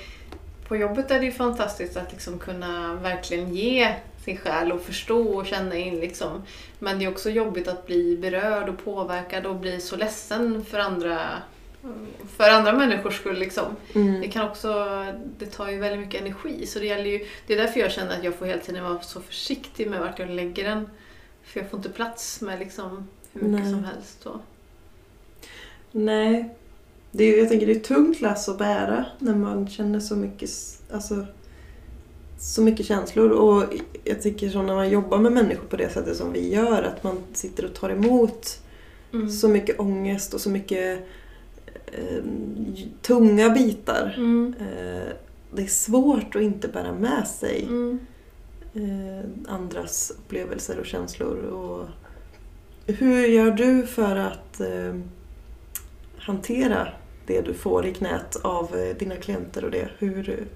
på 0.68 0.78
jobbet 0.78 1.12
är 1.12 1.20
det 1.20 1.26
ju 1.26 1.32
fantastiskt 1.32 1.98
att 1.98 2.12
liksom 2.12 2.40
kunna 2.40 2.96
verkligen 2.96 3.56
ge 3.56 3.96
sin 4.26 4.38
själ 4.38 4.72
och 4.72 4.82
förstå 4.82 5.22
och 5.22 5.46
känna 5.46 5.76
in. 5.76 6.00
Liksom. 6.00 6.42
Men 6.80 7.00
det 7.00 7.06
är 7.06 7.10
också 7.10 7.30
jobbigt 7.30 7.68
att 7.68 7.88
bli 7.88 8.18
berörd 8.18 8.70
och 8.70 8.84
påverkad 8.84 9.46
och 9.46 9.56
bli 9.56 9.80
så 9.82 9.96
ledsen 9.96 10.66
för 10.66 10.80
andra, 10.80 11.20
för 12.38 12.50
andra 12.50 12.74
människors 12.74 13.16
skull. 13.16 13.40
Liksom. 13.40 13.76
Mm. 13.96 14.22
Det 14.22 14.28
kan 14.28 14.50
också, 14.50 14.86
det 15.38 15.46
tar 15.46 15.70
ju 15.70 15.80
väldigt 15.80 16.00
mycket 16.00 16.22
energi. 16.22 16.66
Så 16.66 16.80
det 16.80 16.86
gäller 16.86 17.10
ju, 17.10 17.26
det 17.48 17.54
är 17.54 17.58
därför 17.58 17.80
jag 17.80 17.92
känner 17.92 18.18
att 18.18 18.24
jag 18.24 18.36
får 18.36 18.46
hela 18.46 18.62
tiden 18.62 18.84
vara 18.84 19.02
så 19.02 19.22
försiktig 19.22 19.90
med 19.90 20.00
vart 20.00 20.20
jag 20.20 20.30
lägger 20.30 20.64
den. 20.64 20.90
För 21.44 21.60
jag 21.60 21.70
får 21.70 21.80
inte 21.80 21.90
plats 21.90 22.42
med 22.42 22.60
liksom 22.60 23.08
hur 23.34 23.42
mycket 23.42 23.66
Nej. 23.66 23.74
som 23.74 23.84
helst. 23.84 24.22
Så. 24.24 24.40
Nej. 25.92 26.56
Det 27.12 27.24
är, 27.24 27.38
jag 27.38 27.50
tänker 27.50 27.66
det 27.66 27.72
är 27.72 27.76
ett 27.76 27.84
tungt 27.84 28.22
lass 28.22 28.50
att 28.50 28.58
bära 28.58 29.06
när 29.20 29.36
man 29.36 29.68
känner 29.68 30.00
så 30.00 30.16
mycket, 30.16 30.50
alltså, 30.92 31.26
så 32.40 32.62
mycket 32.62 32.86
känslor. 32.86 33.30
Och 33.32 33.64
jag 34.04 34.22
tycker 34.22 34.50
så 34.50 34.62
när 34.62 34.76
man 34.76 34.90
jobbar 34.90 35.18
med 35.18 35.32
människor 35.32 35.68
på 35.68 35.76
det 35.78 35.90
sättet 35.90 36.18
som 36.18 36.34
vi 36.34 36.54
gör, 36.54 36.84
att 36.84 37.04
man 37.04 37.18
sitter 37.34 37.66
och 37.66 37.74
tar 37.74 37.90
emot 37.90 38.62
Mm. 39.14 39.30
så 39.30 39.48
mycket 39.48 39.80
ångest 39.80 40.34
och 40.34 40.42
så 40.42 40.50
mycket 40.50 41.00
eh, 41.86 42.24
tunga 43.02 43.50
bitar. 43.50 44.14
Mm. 44.18 44.54
Eh, 44.60 45.08
det 45.54 45.62
är 45.64 45.68
svårt 45.68 46.36
att 46.36 46.42
inte 46.42 46.68
bära 46.68 46.92
med 46.94 47.28
sig 47.28 47.64
Mm. 47.64 48.00
eh, 48.74 49.54
andras 49.54 50.12
upplevelser 50.18 50.80
och 50.80 50.86
känslor. 50.86 51.38
Och 51.38 51.86
hur 52.86 53.28
gör 53.28 53.52
du 53.52 53.88
för 53.88 54.16
att 54.16 54.60
eh, 54.62 54.96
hantera 56.18 56.88
det 57.26 57.42
du 57.42 57.54
får 57.54 57.86
i 57.86 57.94
knät 57.94 58.36
av 58.42 58.76
eh, 58.76 58.96
dina 58.98 59.16
klienter 59.16 59.66
och 59.66 59.72
det? 59.72 59.90
Hur 59.98 60.48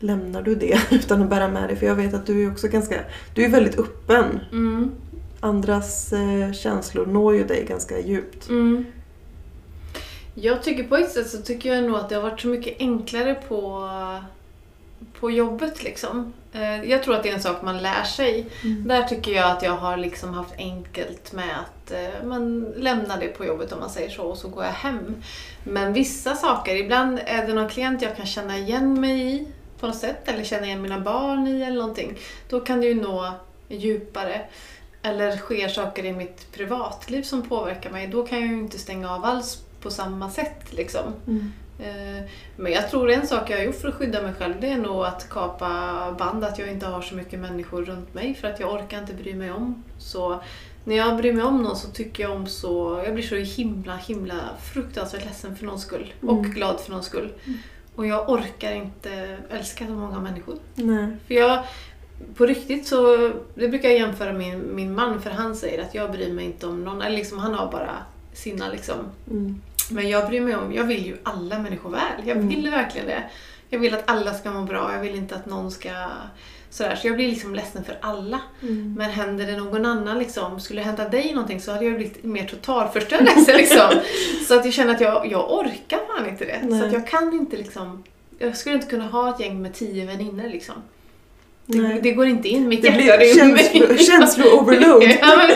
lämnar 0.00 0.42
du 0.42 0.54
det 0.54 0.78
utan 0.90 1.22
att 1.22 1.30
bära 1.30 1.48
med 1.48 1.68
dig? 1.68 1.76
För 1.76 1.86
jag 1.86 1.94
vet 1.94 2.14
att 2.14 2.26
du 2.26 2.44
är 2.44 2.52
också 2.52 2.68
ganska, 2.68 3.00
du 3.34 3.44
är 3.44 3.48
väldigt 3.48 3.78
öppen. 3.78 4.40
Mm. 4.52 4.90
Andras 5.40 6.12
eh, 6.12 6.52
känslor 6.52 7.06
når 7.06 7.34
ju 7.36 7.44
dig 7.44 7.64
ganska 7.64 7.98
djupt. 7.98 8.48
Mm. 8.48 8.84
Jag 10.34 10.62
tycker 10.62 10.84
på 10.84 10.96
ett 10.96 11.10
sätt 11.12 11.30
så 11.30 11.42
tycker 11.42 11.74
jag 11.74 11.84
nog 11.84 11.96
att 11.96 12.08
det 12.08 12.14
har 12.14 12.22
varit 12.22 12.40
så 12.40 12.48
mycket 12.48 12.76
enklare 12.78 13.34
på, 13.34 13.90
på 15.20 15.30
jobbet 15.30 15.82
liksom. 15.82 16.32
Eh, 16.52 16.84
Jag 16.90 17.02
tror 17.02 17.14
att 17.14 17.22
det 17.22 17.28
är 17.28 17.34
en 17.34 17.42
sak 17.42 17.62
man 17.62 17.82
lär 17.82 18.02
sig. 18.04 18.46
Mm. 18.64 18.88
Där 18.88 19.02
tycker 19.02 19.32
jag 19.32 19.50
att 19.50 19.62
jag 19.62 19.76
har 19.76 19.96
liksom 19.96 20.34
haft 20.34 20.54
enkelt 20.58 21.32
med 21.32 21.54
att 21.60 21.92
eh, 21.92 22.26
man 22.26 22.60
lämnar 22.76 23.20
det 23.20 23.28
på 23.28 23.44
jobbet 23.44 23.72
om 23.72 23.80
man 23.80 23.90
säger 23.90 24.10
så 24.10 24.22
och 24.22 24.38
så 24.38 24.48
går 24.48 24.64
jag 24.64 24.72
hem. 24.72 25.14
Men 25.64 25.92
vissa 25.92 26.34
saker, 26.34 26.74
ibland 26.74 27.20
är 27.26 27.46
det 27.46 27.54
någon 27.54 27.68
klient 27.68 28.02
jag 28.02 28.16
kan 28.16 28.26
känna 28.26 28.58
igen 28.58 29.00
mig 29.00 29.34
i 29.34 29.46
på 29.80 29.86
något 29.86 29.96
sätt 29.96 30.28
eller 30.28 30.44
känna 30.44 30.66
igen 30.66 30.82
mina 30.82 31.00
barn 31.00 31.46
i 31.48 31.62
eller 31.62 31.78
någonting. 31.78 32.18
Då 32.48 32.60
kan 32.60 32.80
det 32.80 32.86
ju 32.86 32.94
nå 32.94 33.32
djupare. 33.68 34.40
Eller 35.02 35.36
sker 35.36 35.68
saker 35.68 36.04
i 36.04 36.12
mitt 36.12 36.52
privatliv 36.52 37.22
som 37.22 37.42
påverkar 37.48 37.90
mig, 37.90 38.06
då 38.06 38.26
kan 38.26 38.40
jag 38.40 38.48
ju 38.48 38.54
inte 38.54 38.78
stänga 38.78 39.14
av 39.14 39.24
alls 39.24 39.62
på 39.80 39.90
samma 39.90 40.30
sätt. 40.30 40.72
Liksom. 40.72 41.12
Mm. 41.26 41.52
Eh, 41.78 42.24
Men 42.56 42.72
jag 42.72 42.90
tror 42.90 43.10
en 43.10 43.26
sak 43.26 43.50
jag 43.50 43.56
har 43.56 43.64
gjort 43.64 43.80
för 43.80 43.88
att 43.88 43.94
skydda 43.94 44.22
mig 44.22 44.32
själv 44.32 44.54
det 44.60 44.68
är 44.70 44.76
nog 44.76 45.04
att 45.04 45.28
kapa 45.30 45.68
band, 46.18 46.44
att 46.44 46.58
jag 46.58 46.68
inte 46.68 46.86
har 46.86 47.02
så 47.02 47.14
mycket 47.14 47.38
människor 47.40 47.84
runt 47.84 48.14
mig 48.14 48.34
för 48.34 48.48
att 48.48 48.60
jag 48.60 48.74
orkar 48.74 48.98
inte 48.98 49.14
bry 49.14 49.34
mig 49.34 49.50
om. 49.52 49.82
Så 49.98 50.40
när 50.84 50.96
jag 50.96 51.16
bryr 51.16 51.32
mig 51.32 51.44
om 51.44 51.62
någon 51.62 51.76
så 51.76 51.88
tycker 51.88 52.22
jag 52.22 52.32
om 52.32 52.46
så, 52.46 53.02
jag 53.04 53.14
blir 53.14 53.24
så 53.26 53.60
himla 53.62 53.96
himla 53.96 54.34
fruktansvärt 54.72 55.24
ledsen 55.24 55.56
för 55.56 55.64
någons 55.64 55.82
skull 55.82 56.12
och 56.22 56.38
Mm. 56.38 56.50
glad 56.50 56.80
för 56.80 56.90
någons 56.90 57.06
skull. 57.06 57.32
Och 57.96 58.06
jag 58.06 58.28
orkar 58.28 58.72
inte 58.72 59.38
älska 59.50 59.86
så 59.86 59.92
många 59.92 60.20
människor. 60.20 60.56
Nej. 60.74 61.06
För 61.26 61.34
jag, 61.34 61.64
på 62.36 62.46
riktigt 62.46 62.86
så, 62.86 63.16
det 63.54 63.68
brukar 63.68 63.88
jag 63.88 63.98
jämföra 63.98 64.32
med 64.32 64.38
min, 64.58 64.74
min 64.76 64.94
man 64.94 65.22
för 65.22 65.30
han 65.30 65.56
säger 65.56 65.82
att 65.82 65.94
jag 65.94 66.12
bryr 66.12 66.32
mig 66.32 66.44
inte 66.44 66.66
om 66.66 66.84
någon, 66.84 67.02
eller 67.02 67.16
liksom, 67.16 67.38
han 67.38 67.54
har 67.54 67.72
bara 67.72 67.96
sina 68.32 68.68
liksom. 68.68 68.96
Mm. 69.30 69.60
Men 69.90 70.08
jag 70.08 70.28
bryr 70.28 70.40
mig 70.40 70.56
om, 70.56 70.72
jag 70.72 70.84
vill 70.84 71.06
ju 71.06 71.16
alla 71.22 71.58
människor 71.58 71.90
väl. 71.90 72.26
Jag 72.26 72.36
Mm. 72.36 72.48
vill 72.48 72.70
verkligen 72.70 73.06
det. 73.06 73.22
Jag 73.68 73.78
vill 73.78 73.94
att 73.94 74.10
alla 74.10 74.34
ska 74.34 74.50
må 74.50 74.62
bra, 74.62 74.92
jag 74.94 75.00
vill 75.00 75.14
inte 75.14 75.34
att 75.34 75.46
någon 75.46 75.70
ska 75.70 75.90
sådär. 76.76 76.96
Så 76.96 77.06
jag 77.06 77.16
blir 77.16 77.28
liksom 77.28 77.54
ledsen 77.54 77.84
för 77.84 77.98
alla. 78.00 78.40
Mm. 78.62 78.94
Men 78.98 79.10
händer 79.10 79.46
det 79.46 79.56
någon 79.56 79.86
annan 79.86 80.18
liksom, 80.18 80.60
skulle 80.60 80.80
det 80.80 80.84
hända 80.84 81.08
dig 81.08 81.32
någonting 81.34 81.60
så 81.60 81.72
hade 81.72 81.84
jag 81.84 81.94
blivit 81.94 82.24
mer 82.24 82.44
totalförstörd 82.44 83.24
ledsen 83.24 83.56
liksom. 83.56 83.90
Så 84.48 84.54
att 84.58 84.64
jag 84.64 84.74
känner 84.74 84.94
att 84.94 85.00
jag, 85.00 85.32
jag 85.32 85.52
orkar 85.52 85.98
fan 86.06 86.28
inte 86.28 86.44
det. 86.44 86.60
Nej. 86.62 86.80
Så 86.80 86.86
att 86.86 86.92
jag 86.92 87.06
kan 87.06 87.32
inte 87.32 87.56
liksom, 87.56 88.04
jag 88.38 88.56
skulle 88.56 88.74
inte 88.74 88.86
kunna 88.86 89.04
ha 89.04 89.34
ett 89.34 89.40
gäng 89.40 89.62
med 89.62 89.74
tio 89.74 90.06
vänner 90.06 90.48
liksom. 90.48 90.74
Det, 91.66 92.00
det 92.02 92.12
går 92.12 92.26
inte 92.26 92.48
in, 92.48 92.68
mitt 92.68 92.82
Det 92.82 92.88
hjärta 92.88 93.24
rymmer 93.24 93.96
känslo-overload. 93.96 95.02
ja. 95.20 95.48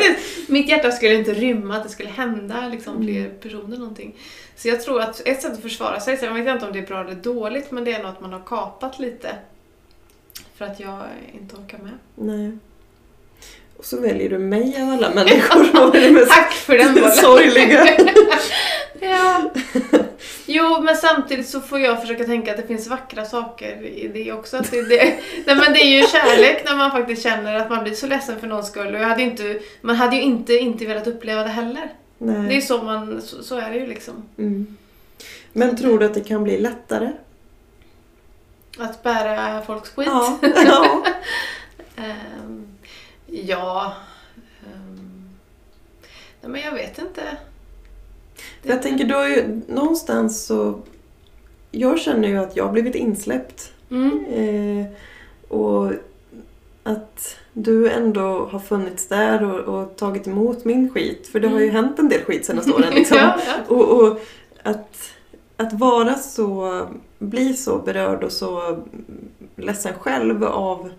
Mitt 0.48 0.68
hjärta 0.68 0.90
skulle 0.92 1.14
inte 1.14 1.34
rymma 1.34 1.76
att 1.76 1.82
det 1.82 1.88
skulle 1.88 2.08
hända 2.08 2.68
liksom, 2.68 2.94
Mm. 2.94 3.06
fler 3.06 3.28
personer 3.28 3.76
någonting. 3.76 4.14
Så 4.56 4.68
jag 4.68 4.82
tror 4.82 5.00
att 5.00 5.28
ett 5.28 5.42
sätt 5.42 5.52
att 5.52 5.62
försvara 5.62 6.00
sig, 6.00 6.16
vet 6.16 6.22
jag 6.46 6.56
inte 6.56 6.66
om 6.66 6.72
det 6.72 6.78
är 6.78 6.86
bra 6.86 7.00
eller 7.00 7.14
dåligt, 7.14 7.70
men 7.70 7.84
det 7.84 7.92
är 7.92 7.98
nog 7.98 8.10
att 8.10 8.20
man 8.20 8.32
har 8.32 8.40
kapat 8.40 8.98
lite. 8.98 9.28
För 10.60 10.66
att 10.66 10.80
jag 10.80 10.98
inte 11.32 11.56
orkar 11.56 11.78
med. 11.78 11.92
Nej. 12.14 12.52
Och 13.76 13.84
så 13.84 14.00
väljer 14.00 14.30
du 14.30 14.38
mig 14.38 14.82
av 14.82 14.88
alla 14.88 15.14
människor. 15.14 15.92
Det 15.92 16.10
mest 16.12 16.30
Tack 16.30 16.52
för 16.52 16.78
den 16.78 16.94
bollen! 16.94 17.10
sorgliga? 17.10 17.86
ja. 19.00 19.50
Jo 19.92 20.00
Jo, 20.46 20.82
men 20.82 20.96
samtidigt 20.96 21.48
så 21.48 21.60
får 21.60 21.80
jag 21.80 22.00
försöka 22.00 22.24
tänka 22.24 22.50
att 22.50 22.56
det 22.56 22.66
finns 22.66 22.88
vackra 22.88 23.24
saker 23.24 23.82
i 23.82 24.08
det 24.08 24.32
också. 24.32 24.56
Att 24.56 24.70
det, 24.70 24.82
det, 24.82 24.96
nej, 25.46 25.56
men 25.56 25.72
det 25.72 25.82
är 25.82 26.00
ju 26.00 26.06
kärlek 26.06 26.62
när 26.64 26.76
man 26.76 26.90
faktiskt 26.90 27.22
känner 27.22 27.54
att 27.54 27.70
man 27.70 27.84
blir 27.84 27.94
så 27.94 28.06
ledsen 28.06 28.40
för 28.40 28.46
någons 28.46 28.68
skull. 28.68 28.94
Och 28.94 29.00
jag 29.00 29.08
hade 29.08 29.22
inte, 29.22 29.60
man 29.80 29.96
hade 29.96 30.16
ju 30.16 30.22
inte, 30.22 30.52
inte 30.52 30.86
velat 30.86 31.06
uppleva 31.06 31.42
det 31.42 31.48
heller. 31.48 31.92
Nej. 32.18 32.48
Det 32.48 32.56
är 32.56 32.60
så 32.60 32.82
man, 32.82 33.22
så, 33.22 33.42
så 33.42 33.58
är 33.58 33.70
det 33.70 33.78
ju 33.78 33.86
liksom. 33.86 34.14
Mm. 34.38 34.76
Men 35.52 35.76
tror 35.76 35.98
du 35.98 36.06
att 36.06 36.14
det 36.14 36.20
kan 36.28 36.44
bli 36.44 36.58
lättare? 36.58 37.10
Att 38.78 39.02
bära 39.02 39.62
folks 39.62 39.90
skit. 39.90 40.06
Ja. 40.08 40.38
ja. 40.66 41.04
Ehm, 41.96 42.66
ja. 43.26 43.92
ehm, 44.66 45.28
nej, 46.40 46.50
men 46.50 46.60
jag 46.60 46.72
vet 46.72 46.98
inte. 46.98 47.22
För 48.62 48.68
jag 48.68 48.82
tänker, 48.82 49.04
du 49.04 49.14
har 49.14 49.28
ju 49.28 49.60
någonstans 49.68 50.46
så... 50.46 50.80
Jag 51.70 51.98
känner 52.00 52.28
ju 52.28 52.38
att 52.38 52.56
jag 52.56 52.64
har 52.64 52.72
blivit 52.72 52.94
insläppt. 52.94 53.72
Mm. 53.90 54.24
Eh, 54.24 54.86
och 55.48 55.92
att 56.82 57.36
du 57.52 57.90
ändå 57.90 58.44
har 58.52 58.58
funnits 58.58 59.06
där 59.08 59.42
och, 59.44 59.80
och 59.80 59.96
tagit 59.96 60.26
emot 60.26 60.64
min 60.64 60.90
skit. 60.90 61.28
För 61.32 61.40
det 61.40 61.48
har 61.48 61.58
ju 61.58 61.68
Mm. 61.68 61.84
hänt 61.84 61.98
en 61.98 62.08
del 62.08 62.20
skit 62.24 62.46
senaste 62.46 62.72
åren. 62.74 62.94
Liksom. 62.94 63.16
ja, 63.16 63.38
ja. 63.46 63.74
Och, 63.74 64.02
och 64.02 64.20
att, 64.62 65.10
att 65.60 65.72
vara 65.72 66.14
så, 66.14 66.86
bli 67.18 67.54
så 67.54 67.78
berörd 67.78 68.24
och 68.24 68.32
så 68.32 68.78
ledsen 69.56 69.92
själv 70.00 70.44
av 70.44 70.90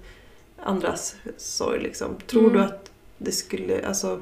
andras 0.64 1.16
sorg. 1.38 1.80
Liksom. 1.80 2.08
Tror 2.28 2.42
Mm. 2.44 2.54
du 2.54 2.60
att 2.64 2.92
det 3.18 3.32
skulle, 3.32 3.88
alltså, 3.88 4.20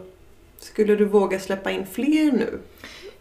skulle 0.60 0.96
du 0.96 1.06
våga 1.06 1.40
släppa 1.40 1.72
in 1.72 1.86
fler 1.94 2.32
nu? 2.32 2.60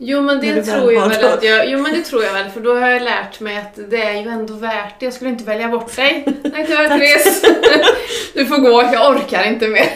Jo 0.01 0.23
men 0.23 0.41
det 0.41 0.63
tror 0.63 0.93
jag 0.93 1.09
väl 1.09 1.25
att 1.25 1.43
jag, 1.45 1.71
jo 1.71 1.79
men 1.79 1.93
det 1.93 2.03
tror 2.03 2.25
jag 2.25 2.33
väl 2.33 2.51
för 2.51 2.61
då 2.61 2.75
har 2.75 2.89
jag 2.89 3.03
lärt 3.03 3.41
mig 3.41 3.57
att 3.59 3.79
det 3.91 4.03
är 4.03 4.23
ju 4.23 4.29
ändå 4.29 4.55
värt 4.55 5.01
det. 5.01 5.07
Jag 5.07 5.15
skulle 5.15 5.31
inte 5.31 5.45
välja 5.45 5.69
bort 5.69 5.97
dig. 5.97 6.25
Nej 6.43 6.67
tyvärr 6.67 6.89
Therese. 6.89 7.43
Du 8.35 8.47
får 8.47 8.59
gå, 8.59 8.83
jag 8.93 9.17
orkar 9.17 9.45
inte 9.45 9.69
mer. 9.69 9.89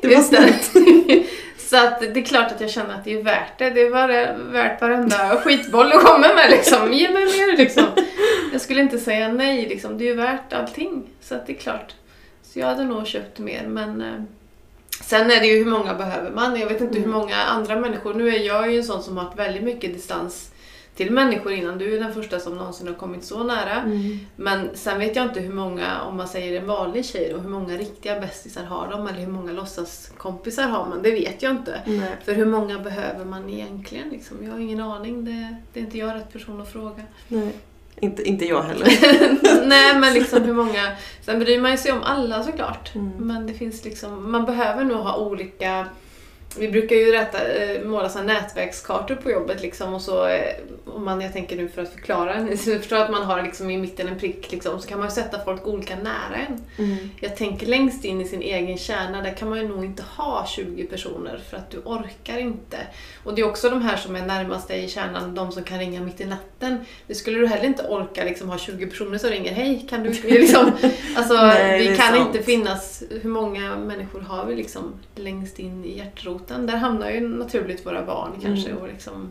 Det 0.00 0.08
var 0.08 0.14
Just 0.14 0.32
Så 1.70 1.76
att 1.76 2.00
det 2.00 2.20
är 2.20 2.24
klart 2.24 2.52
att 2.52 2.60
jag 2.60 2.70
känner 2.70 2.94
att 2.94 3.04
det 3.04 3.12
är 3.18 3.22
värt 3.22 3.58
det. 3.58 3.70
Det 3.70 3.80
är 3.80 3.90
bara 3.90 4.32
värt 4.36 4.80
varenda 4.80 5.18
skitboll 5.18 5.90
du 5.90 5.98
kommer 5.98 6.34
med 6.34 6.50
liksom. 6.50 6.92
Ge 6.92 7.10
mig 7.10 7.24
mer 7.24 7.56
liksom. 7.56 7.84
Jag 8.52 8.60
skulle 8.60 8.80
inte 8.80 8.98
säga 8.98 9.28
nej 9.28 9.66
liksom. 9.68 9.98
Det 9.98 10.04
är 10.04 10.06
ju 10.08 10.14
värt 10.14 10.52
allting. 10.52 11.02
Så 11.20 11.34
att 11.34 11.46
det 11.46 11.52
är 11.52 11.56
klart. 11.56 11.94
Så 12.42 12.58
jag 12.58 12.66
hade 12.66 12.84
nog 12.84 13.06
köpt 13.06 13.38
mer 13.38 13.66
men 13.66 14.00
eh, 14.00 14.22
Sen 15.04 15.30
är 15.30 15.40
det 15.40 15.46
ju 15.46 15.64
hur 15.64 15.70
många 15.70 15.94
behöver 15.94 16.30
man. 16.30 16.60
Jag 16.60 16.66
vet 16.66 16.80
inte 16.80 16.98
hur 16.98 17.04
Mm. 17.04 17.18
många 17.18 17.36
andra 17.36 17.76
människor. 17.76 18.14
Nu 18.14 18.28
är 18.28 18.38
jag 18.38 18.72
ju 18.72 18.78
en 18.78 18.84
sån 18.84 19.02
som 19.02 19.16
har 19.16 19.24
haft 19.24 19.38
väldigt 19.38 19.62
mycket 19.62 19.92
distans 19.94 20.49
till 21.00 21.12
människor 21.12 21.52
innan. 21.52 21.78
Du 21.78 21.96
är 21.96 22.00
den 22.00 22.14
första 22.14 22.40
som 22.40 22.56
någonsin 22.56 22.86
har 22.86 22.94
kommit 22.94 23.24
så 23.24 23.44
nära. 23.44 23.72
Mm. 23.72 24.18
Men 24.36 24.68
sen 24.74 24.98
vet 24.98 25.16
jag 25.16 25.24
inte 25.24 25.40
hur 25.40 25.52
många, 25.52 26.02
om 26.02 26.16
man 26.16 26.28
säger 26.28 26.60
en 26.60 26.66
vanlig 26.66 27.04
tjej 27.04 27.30
då, 27.32 27.38
hur 27.38 27.48
många 27.48 27.76
riktiga 27.76 28.20
bästisar 28.20 28.64
har 28.64 28.88
de 28.90 29.06
eller 29.06 29.20
hur 29.20 29.32
många 29.32 29.52
låtsaskompisar 29.52 30.62
har 30.62 30.86
man? 30.86 31.02
Det 31.02 31.10
vet 31.10 31.42
jag 31.42 31.52
inte. 31.52 31.80
Nej. 31.86 32.16
För 32.24 32.32
hur 32.32 32.46
många 32.46 32.78
behöver 32.78 33.24
man 33.24 33.50
egentligen? 33.50 34.08
Liksom? 34.08 34.36
Jag 34.44 34.52
har 34.52 34.58
ingen 34.58 34.80
aning. 34.80 35.24
Det, 35.24 35.56
det 35.72 35.80
är 35.80 35.84
inte 35.84 35.98
jag 35.98 36.14
rätt 36.14 36.32
person 36.32 36.60
att 36.60 36.72
fråga. 36.72 37.02
Nej. 37.28 37.52
Inte, 38.00 38.22
inte 38.22 38.44
jag 38.44 38.62
heller. 38.62 38.88
Nej 39.66 39.98
men 39.98 40.14
liksom 40.14 40.42
hur 40.42 40.54
många... 40.54 40.92
Sen 41.22 41.38
bryr 41.38 41.60
man 41.60 41.70
ju 41.70 41.76
sig 41.76 41.92
om 41.92 42.02
alla 42.02 42.42
såklart. 42.42 42.94
Mm. 42.94 43.12
Men 43.18 43.46
det 43.46 43.54
finns 43.54 43.84
liksom... 43.84 44.32
Man 44.32 44.44
behöver 44.44 44.84
nog 44.84 44.98
ha 44.98 45.16
olika... 45.16 45.86
Vi 46.58 46.68
brukar 46.68 46.96
ju 46.96 47.12
rätta, 47.12 47.48
eh, 47.48 47.82
måla 47.82 48.08
så 48.08 48.22
nätverkskartor 48.22 49.14
på 49.14 49.30
jobbet 49.30 49.62
liksom 49.62 49.94
och 49.94 50.02
så 50.02 50.26
eh, 50.26 50.54
om 50.94 51.04
man, 51.04 51.20
jag 51.20 51.32
tänker 51.32 51.56
nu 51.56 51.68
för 51.68 51.82
att 51.82 51.92
förklara, 51.92 52.40
ni 52.42 52.56
förstår 52.56 52.96
att 52.96 53.10
man 53.10 53.22
har 53.22 53.42
liksom 53.42 53.70
i 53.70 53.76
mitten 53.76 54.08
en 54.08 54.18
prick 54.18 54.52
liksom, 54.52 54.80
så 54.80 54.88
kan 54.88 54.98
man 54.98 55.08
ju 55.08 55.14
sätta 55.14 55.44
folk 55.44 55.66
olika 55.66 55.96
nära 55.96 56.36
en. 56.48 56.84
Mm. 56.84 57.10
Jag 57.20 57.36
tänker 57.36 57.66
längst 57.66 58.04
in 58.04 58.20
i 58.20 58.24
sin 58.24 58.42
egen 58.42 58.78
kärna, 58.78 59.22
där 59.22 59.34
kan 59.34 59.48
man 59.48 59.58
ju 59.58 59.68
nog 59.68 59.84
inte 59.84 60.02
ha 60.16 60.46
20 60.46 60.84
personer 60.84 61.40
för 61.50 61.56
att 61.56 61.70
du 61.70 61.78
orkar 61.78 62.38
inte. 62.38 62.76
Och 63.24 63.34
det 63.34 63.42
är 63.42 63.48
också 63.48 63.70
de 63.70 63.82
här 63.82 63.96
som 63.96 64.16
är 64.16 64.26
närmast 64.26 64.68
dig 64.68 64.84
i 64.84 64.88
kärnan, 64.88 65.34
de 65.34 65.52
som 65.52 65.62
kan 65.62 65.78
ringa 65.78 66.00
mitt 66.00 66.20
i 66.20 66.24
natten. 66.24 66.78
Det 67.06 67.14
skulle 67.14 67.38
du 67.38 67.46
heller 67.46 67.64
inte 67.64 67.82
orka 67.88 68.24
liksom 68.24 68.48
ha 68.48 68.58
20 68.58 68.86
personer 68.86 69.18
som 69.18 69.30
ringer, 69.30 69.52
hej 69.52 69.86
kan 69.90 70.02
du 70.02 70.10
liksom, 70.24 70.72
Alltså 71.16 71.34
Nej, 71.34 71.88
vi 71.88 71.96
kan 71.96 72.14
sant. 72.14 72.26
inte 72.26 72.42
finnas, 72.42 73.02
hur 73.22 73.30
många 73.30 73.76
människor 73.76 74.20
har 74.20 74.46
vi 74.46 74.56
liksom 74.56 74.92
längst 75.14 75.58
in 75.58 75.84
i 75.84 75.98
hjärtroten? 76.40 76.66
Där 76.66 76.76
hamnar 76.76 77.10
ju 77.10 77.28
naturligt 77.28 77.86
våra 77.86 78.04
barn 78.06 78.32
kanske 78.42 78.70
Mm. 78.70 78.82
och 78.82 78.88
liksom 78.88 79.28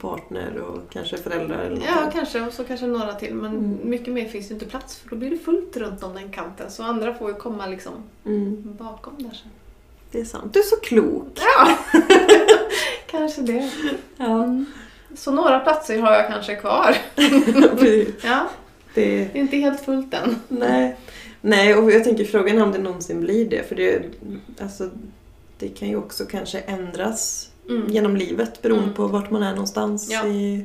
Partner 0.00 0.56
och 0.58 0.78
kanske 0.92 1.16
föräldrar 1.16 1.58
eller 1.58 1.76
något. 1.76 1.84
Ja, 1.86 2.10
kanske. 2.12 2.40
Och 2.40 2.52
så 2.52 2.64
kanske 2.64 2.86
några 2.86 3.14
till. 3.14 3.34
Men 3.34 3.50
Mm. 3.56 3.78
mycket 3.82 4.14
mer 4.14 4.28
finns 4.28 4.48
det 4.48 4.54
inte 4.54 4.66
plats 4.66 4.96
för 4.96 5.10
då 5.10 5.16
blir 5.16 5.30
det 5.30 5.38
fullt 5.38 5.76
runt 5.76 6.02
om 6.02 6.14
den 6.14 6.30
kanten. 6.30 6.70
Så 6.70 6.82
andra 6.82 7.14
får 7.14 7.28
ju 7.30 7.34
komma 7.36 7.66
liksom 7.66 7.92
Mm. 8.26 8.76
bakom 8.78 9.14
där 9.18 9.30
sen. 9.30 9.50
Det 10.10 10.20
är 10.20 10.24
sant. 10.24 10.52
Du 10.54 10.58
är 10.58 10.62
så 10.64 10.76
klok. 10.76 11.26
Ja, 11.58 11.78
kanske 13.10 13.42
det. 13.42 13.70
Ja. 14.16 14.48
Så 15.16 15.30
några 15.32 15.60
platser 15.60 15.98
har 15.98 16.12
jag 16.12 16.26
kanske 16.28 16.54
kvar. 16.56 16.96
Ja, 18.24 18.48
det, 18.94 19.04
det 19.16 19.22
är 19.22 19.36
inte 19.36 19.56
helt 19.56 19.80
fullt 19.80 20.14
än. 20.14 20.36
nej. 20.48 20.96
nej, 21.40 21.74
och 21.74 21.90
jag 21.92 22.04
tänker 22.04 22.24
frågan 22.24 22.58
är 22.58 22.62
om 22.62 22.72
det 22.72 22.78
någonsin 22.78 23.20
blir 23.20 23.48
det. 23.50 23.68
För 23.68 23.74
det, 23.74 24.02
alltså, 24.60 24.90
det 25.58 25.68
kan 25.68 25.88
ju 25.88 25.96
också 25.96 26.24
kanske 26.26 26.58
ändras 26.60 27.50
Mm. 27.68 27.88
genom 27.88 28.16
livet 28.16 28.62
beroende 28.62 28.84
Mm. 28.84 28.94
på 28.96 29.06
vart 29.06 29.30
man 29.30 29.42
är 29.42 29.50
någonstans. 29.52 30.08
Ja. 30.10 30.26
I, 30.26 30.64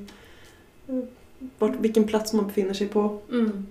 vart, 1.60 1.76
vilken 1.80 2.04
plats 2.04 2.34
man 2.34 2.48
befinner 2.48 2.74
sig 2.74 2.88
på. 2.88 3.20
Mm. 3.32 3.66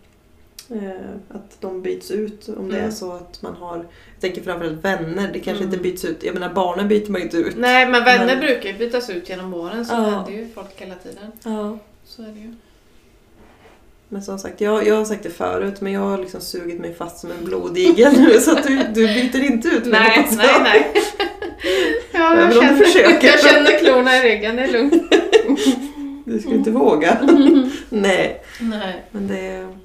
Eh, 0.69 1.11
att 1.29 1.57
de 1.61 1.83
byts 1.83 2.11
ut 2.11 2.49
om 2.49 2.69
det 2.69 2.77
Mm. 2.77 2.89
är 2.89 2.91
så 2.91 3.13
att 3.13 3.43
man 3.43 3.55
har, 3.55 3.77
jag 3.77 4.21
tänker 4.21 4.43
framförallt 4.43 4.85
vänner, 4.85 5.31
det 5.33 5.39
kanske 5.41 5.65
Mm. 5.65 5.75
inte 5.75 5.83
byts 5.83 6.05
ut. 6.05 6.23
Jag 6.25 6.35
menar 6.35 6.55
barnen 6.55 6.89
byter 6.89 7.11
man 7.11 7.21
ju 7.21 7.25
inte 7.25 7.37
ut. 7.37 7.57
Nej, 7.57 7.89
men 7.89 8.05
vänner 8.05 8.27
Men- 8.27 8.39
brukar 8.41 8.69
ju 8.73 8.79
bytas 8.79 9.11
ut 9.11 9.29
genom 9.29 9.55
åren. 9.55 9.87
Så 9.87 9.95
Ja. 9.95 10.01
händer 10.01 10.33
ju 10.33 10.49
folk 10.55 10.71
hela 10.77 10.95
tiden. 10.95 11.33
Ja. 11.45 11.79
Så 12.05 12.23
är 12.23 12.27
det 12.29 12.41
ju. 12.41 12.55
Men 14.13 14.23
som 14.23 14.39
sagt, 14.39 14.61
jag, 14.61 14.87
jag 14.87 14.95
har 14.97 15.05
sagt 15.05 15.23
det 15.23 15.31
förut 15.31 15.81
men 15.81 15.93
jag 15.93 16.01
har 16.01 16.19
liksom 16.19 16.41
sugit 16.41 16.81
mig 16.81 16.95
fast 16.95 17.19
som 17.19 17.31
en 17.31 17.45
blodigel 17.45 18.13
nu 18.21 18.41
så 18.41 18.53
att 18.53 18.63
du, 18.63 18.77
du 18.77 19.07
byter 19.07 19.43
inte 19.45 19.69
ut 19.69 19.85
mig 19.87 20.01
Nej, 20.01 20.29
nej, 20.37 20.47
jag. 20.53 20.63
nej. 20.63 20.93
Ja, 22.13 22.37
jag, 22.37 22.43
om 22.45 22.49
du 22.49 22.55
känner, 22.61 22.85
försöker. 22.85 23.27
jag 23.27 23.41
känner 23.41 23.79
klorna 23.79 24.17
i 24.17 24.23
ryggen, 24.23 24.57
det 24.57 24.63
är 24.63 24.73
lugnt. 24.73 24.95
Du 26.25 26.39
skulle 26.41 26.55
inte 26.55 26.71
våga. 26.71 27.19
nej, 27.89 28.43
Nej. 28.61 29.05
men 29.11 29.29
det 29.29 29.39
är... 29.47 29.77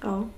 Ja. 0.00 0.28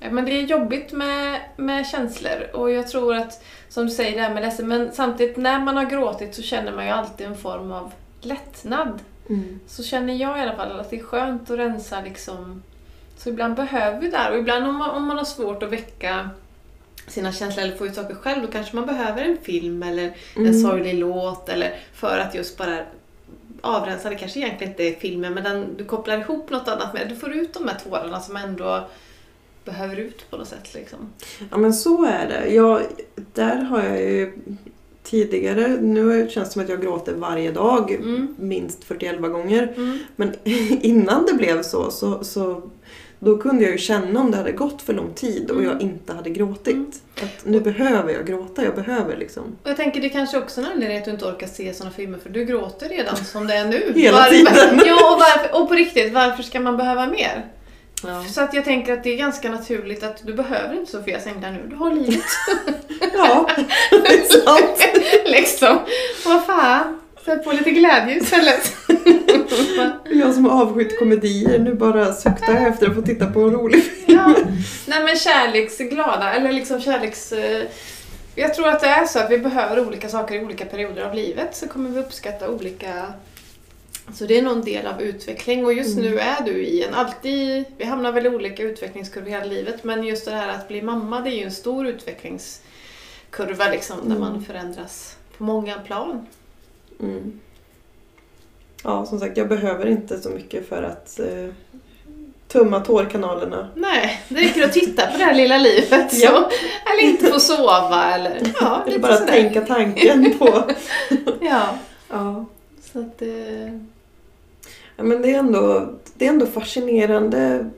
Ja, 0.00 0.10
Men 0.10 0.24
det 0.24 0.30
är 0.30 0.42
jobbigt 0.42 0.92
med, 0.92 1.40
med 1.56 1.86
känslor 1.86 2.50
och 2.52 2.70
jag 2.70 2.88
tror 2.88 3.14
att, 3.14 3.44
som 3.68 3.86
du 3.86 3.92
säger 3.92 4.16
det 4.16 4.22
här 4.22 4.34
med 4.34 4.42
ledsen, 4.42 4.68
men 4.68 4.92
samtidigt 4.92 5.36
när 5.36 5.60
man 5.60 5.76
har 5.76 5.84
gråtit 5.84 6.34
så 6.34 6.42
känner 6.42 6.72
man 6.72 6.84
ju 6.84 6.90
alltid 6.90 7.26
en 7.26 7.36
form 7.36 7.72
av 7.72 7.92
lättnad. 8.20 9.00
Mm. 9.28 9.60
Så 9.66 9.82
känner 9.82 10.14
jag 10.14 10.38
i 10.38 10.40
alla 10.40 10.56
fall 10.56 10.80
att 10.80 10.90
det 10.90 10.96
är 10.98 11.02
skönt 11.04 11.50
att 11.50 11.58
rensa 11.58 12.00
liksom. 12.00 12.62
Så 13.16 13.28
ibland 13.28 13.54
behöver 13.56 14.00
vi 14.00 14.06
det 14.10 14.16
där 14.16 14.32
och 14.32 14.38
ibland 14.38 14.66
om 14.66 14.76
man, 14.76 14.90
om 14.90 15.04
man 15.06 15.16
har 15.18 15.24
svårt 15.24 15.62
att 15.62 15.72
väcka 15.72 16.30
sina 17.08 17.32
känslor 17.32 17.64
eller 17.64 17.76
få 17.76 17.86
ut 17.86 17.94
saker 17.94 18.14
själv 18.14 18.42
då 18.42 18.48
kanske 18.48 18.76
man 18.76 18.86
behöver 18.86 19.22
en 19.24 19.38
film 19.42 19.82
eller 19.82 20.04
en 20.36 20.46
Mm. 20.46 20.60
sorglig 20.62 20.94
låt 20.94 21.48
eller 21.48 21.78
för 21.94 22.18
att 22.18 22.34
just 22.34 22.58
bara 22.58 22.78
avrensa, 23.60 24.10
det 24.10 24.16
kanske 24.16 24.38
egentligen 24.40 24.72
inte 24.72 24.82
är 24.82 24.92
filmen 24.92 25.34
men 25.34 25.44
den, 25.44 25.76
du 25.76 25.84
kopplar 25.84 26.18
ihop 26.18 26.50
något 26.50 26.68
annat 26.68 26.94
med 26.94 27.08
Du 27.08 27.16
får 27.16 27.32
ut 27.32 27.54
de 27.54 27.68
här 27.68 27.78
tårarna 27.78 28.20
som 28.20 28.36
ändå 28.36 28.88
behöver 29.64 29.96
ut 29.96 30.30
på 30.30 30.36
något 30.36 30.48
sätt 30.48 30.74
liksom. 30.74 30.98
Ja 31.50 31.56
men 31.56 31.74
så 31.74 32.04
är 32.04 32.28
det. 32.28 32.54
Jag, 32.54 32.82
där 33.32 33.56
har 33.56 33.82
jag 33.82 34.00
ju 34.00 34.32
tidigare, 35.06 35.68
nu 35.80 36.26
känns 36.30 36.48
det 36.48 36.52
som 36.52 36.62
att 36.62 36.68
jag 36.68 36.82
gråter 36.82 37.12
varje 37.14 37.50
dag 37.52 37.90
Mm. 37.92 38.34
minst 38.38 38.84
41 38.84 39.20
gånger. 39.20 39.72
Mm. 39.76 39.98
Men 40.16 40.32
innan 40.80 41.26
det 41.26 41.34
blev 41.34 41.62
så, 41.62 41.90
så, 41.90 42.24
så 42.24 42.62
då 43.18 43.36
kunde 43.38 43.62
jag 43.64 43.72
ju 43.72 43.78
känna 43.78 44.20
om 44.20 44.30
det 44.30 44.36
hade 44.36 44.52
gått 44.52 44.82
för 44.82 44.92
lång 44.92 45.12
tid 45.14 45.50
och 45.50 45.56
Mm. 45.60 45.70
jag 45.72 45.82
inte 45.82 46.12
hade 46.12 46.30
gråtit. 46.30 46.74
Mm. 46.76 46.90
Att 47.16 47.44
nu 47.44 47.60
behöver 47.60 48.12
jag 48.12 48.26
gråta, 48.26 48.64
jag 48.64 48.74
behöver 48.74 49.16
liksom. 49.16 49.42
Och 49.62 49.70
jag 49.70 49.76
tänker 49.76 50.00
det 50.00 50.08
kanske 50.08 50.38
också 50.38 50.60
är 50.60 50.64
en 50.64 50.70
anledning 50.72 50.98
att 50.98 51.04
du 51.04 51.10
inte 51.10 51.24
orkar 51.24 51.46
se 51.46 51.74
sådana 51.74 51.94
filmer 51.94 52.18
för 52.18 52.30
du 52.30 52.44
gråter 52.44 52.88
redan 52.88 53.16
som 53.16 53.46
det 53.46 53.54
är 53.54 53.64
nu. 53.64 53.92
Hela 54.00 54.16
varför, 54.16 54.30
tiden. 54.30 54.80
Ja, 54.86 55.12
och, 55.12 55.18
varför, 55.20 55.62
och 55.62 55.68
på 55.68 55.74
riktigt, 55.74 56.12
varför 56.14 56.42
ska 56.42 56.60
man 56.60 56.76
behöva 56.76 57.06
mer? 57.06 57.44
Ja. 58.02 58.24
Så 58.24 58.40
att 58.40 58.54
jag 58.54 58.64
tänker 58.64 58.92
att 58.92 59.02
det 59.04 59.12
är 59.12 59.16
ganska 59.16 59.50
naturligt 59.50 60.02
att 60.02 60.26
du 60.26 60.34
behöver 60.34 60.74
inte 60.74 60.90
Sofias 60.92 61.26
änglar 61.26 61.50
nu, 61.52 61.66
du 61.70 61.76
har 61.76 61.92
livet. 61.92 62.24
ja, 63.14 63.48
det 63.90 63.96
är 63.96 64.44
sant. 64.44 64.88
liksom. 65.26 65.78
Vad 66.24 66.46
fan, 66.46 67.00
sätt 67.24 67.44
på 67.44 67.52
lite 67.52 67.70
glädje 67.70 68.16
istället. 68.16 68.72
Jag 70.10 70.34
som 70.34 70.44
har 70.44 70.62
avskytt 70.62 70.98
komedier, 70.98 71.58
nu 71.58 71.74
bara 71.74 72.12
suktar 72.12 72.54
jag 72.54 72.66
efter 72.66 72.88
att 72.88 72.94
få 72.94 73.02
titta 73.02 73.26
på 73.26 73.40
en 73.40 73.50
rolig 73.50 73.84
film. 73.84 74.18
ja. 74.18 74.34
Nej 74.86 75.04
men 75.04 75.16
kärleksglada, 75.16 76.32
eller 76.34 76.52
liksom 76.52 76.80
kärleks... 76.80 77.32
eh, 77.32 77.62
Jag 78.34 78.54
tror 78.54 78.68
att 78.68 78.80
det 78.80 78.86
är 78.86 79.04
så 79.04 79.18
att 79.18 79.30
vi 79.30 79.38
behöver 79.38 79.86
olika 79.88 80.08
saker 80.08 80.34
i 80.34 80.44
olika 80.44 80.64
perioder 80.64 81.02
av 81.02 81.14
livet 81.14 81.56
så 81.56 81.68
kommer 81.68 81.90
vi 81.90 82.00
uppskatta 82.00 82.48
olika 82.50 82.92
Så 84.14 84.24
det 84.26 84.38
är 84.38 84.42
nog 84.42 84.52
en 84.52 84.64
del 84.64 84.86
av 84.86 85.02
utveckling 85.02 85.64
och 85.64 85.72
just 85.72 85.98
Mm. 85.98 86.10
nu 86.10 86.18
är 86.18 86.40
du 86.44 86.52
i 86.64 86.82
en 86.84 86.94
alltid, 86.94 87.64
vi 87.78 87.84
hamnar 87.84 88.12
väl 88.12 88.26
i 88.26 88.28
olika 88.28 88.62
utvecklingskurvor 88.62 89.30
hela 89.30 89.44
livet 89.44 89.84
men 89.84 90.04
just 90.04 90.24
det 90.24 90.30
här 90.30 90.48
att 90.48 90.68
bli 90.68 90.82
mamma 90.82 91.20
det 91.20 91.30
är 91.30 91.36
ju 91.36 91.44
en 91.44 91.52
stor 91.52 91.86
utvecklingskurva 91.86 93.68
liksom 93.70 93.96
där 94.00 94.06
Mm. 94.16 94.20
man 94.20 94.44
förändras 94.44 95.16
på 95.38 95.44
många 95.44 95.74
plan. 95.78 96.26
Mm. 97.00 97.40
Ja, 98.84 99.06
som 99.06 99.20
sagt, 99.20 99.36
jag 99.36 99.48
behöver 99.48 99.86
inte 99.86 100.18
så 100.18 100.30
mycket 100.30 100.68
för 100.68 100.82
att 100.82 101.20
eh, 101.20 101.48
tumma 102.48 102.80
tårkanalerna. 102.80 103.68
Nej, 103.74 104.20
det 104.28 104.40
räcker 104.40 104.64
att 104.64 104.72
titta 104.72 105.06
på 105.06 105.18
det 105.18 105.24
här 105.24 105.34
lilla 105.34 105.58
livet 105.58 106.12
så, 106.14 106.24
Ja. 106.24 106.50
eller 106.92 107.02
inte 107.02 107.26
få 107.26 107.40
sova 107.40 108.14
eller 108.14 108.40
ja, 108.60 108.84
Eller 108.86 108.98
bara 108.98 109.16
sådär. 109.16 109.32
tänka 109.32 109.60
tanken 109.60 110.38
på... 110.38 110.64
Ja, 111.40 111.78
ja. 112.08 112.44
så 112.92 113.00
att 113.00 113.22
eh, 113.22 113.80
ja, 114.96 115.04
men 115.04 115.22
det 115.22 115.30
är 115.34 115.38
ändå, 115.38 115.88
det 116.14 116.26
är 116.26 116.30
ändå 116.30 116.46
fascinerande. 116.46 117.70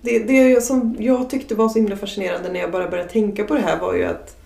Det, 0.00 0.18
det 0.18 0.60
som 0.64 0.96
jag 0.98 1.30
tyckte 1.30 1.54
var 1.54 1.68
så 1.68 1.78
himla 1.78 1.96
fascinerande 1.96 2.52
när 2.52 2.60
jag 2.60 2.70
bara 2.72 2.90
började 2.90 3.10
tänka 3.10 3.44
på 3.44 3.54
det 3.54 3.60
här 3.60 3.80
var 3.80 3.94
ju 3.94 4.04
att, 4.04 4.36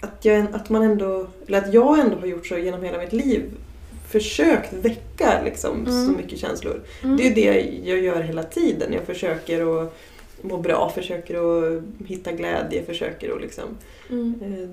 att, 0.00 0.24
jag, 0.24 0.46
att 0.52 0.68
man 0.70 0.82
ändå, 0.82 1.26
eller 1.46 1.58
att 1.58 1.74
jag 1.74 1.98
ändå 1.98 2.16
har 2.16 2.26
gjort 2.26 2.46
så 2.46 2.58
genom 2.58 2.82
hela 2.82 2.98
mitt 2.98 3.12
liv. 3.12 3.42
Försökt 4.08 4.72
väcka 4.72 5.42
liksom 5.44 5.86
Mm. 5.86 6.06
så 6.06 6.12
mycket 6.12 6.38
känslor. 6.38 6.80
mm. 7.04 7.16
Det 7.16 7.26
är 7.26 7.34
det 7.34 7.70
jag 7.84 7.98
gör 7.98 8.20
hela 8.20 8.42
tiden. 8.42 8.92
Jag 8.92 9.02
försöker 9.02 9.82
att 9.82 9.96
må 10.42 10.56
bra, 10.58 10.92
försöker 10.94 11.34
att 11.34 11.82
hitta 12.06 12.32
glädje, 12.32 12.82
försöker 12.84 13.34
att 13.34 13.40
liksom... 13.42 13.64
Mm. 14.10 14.34
eh, 14.42 14.68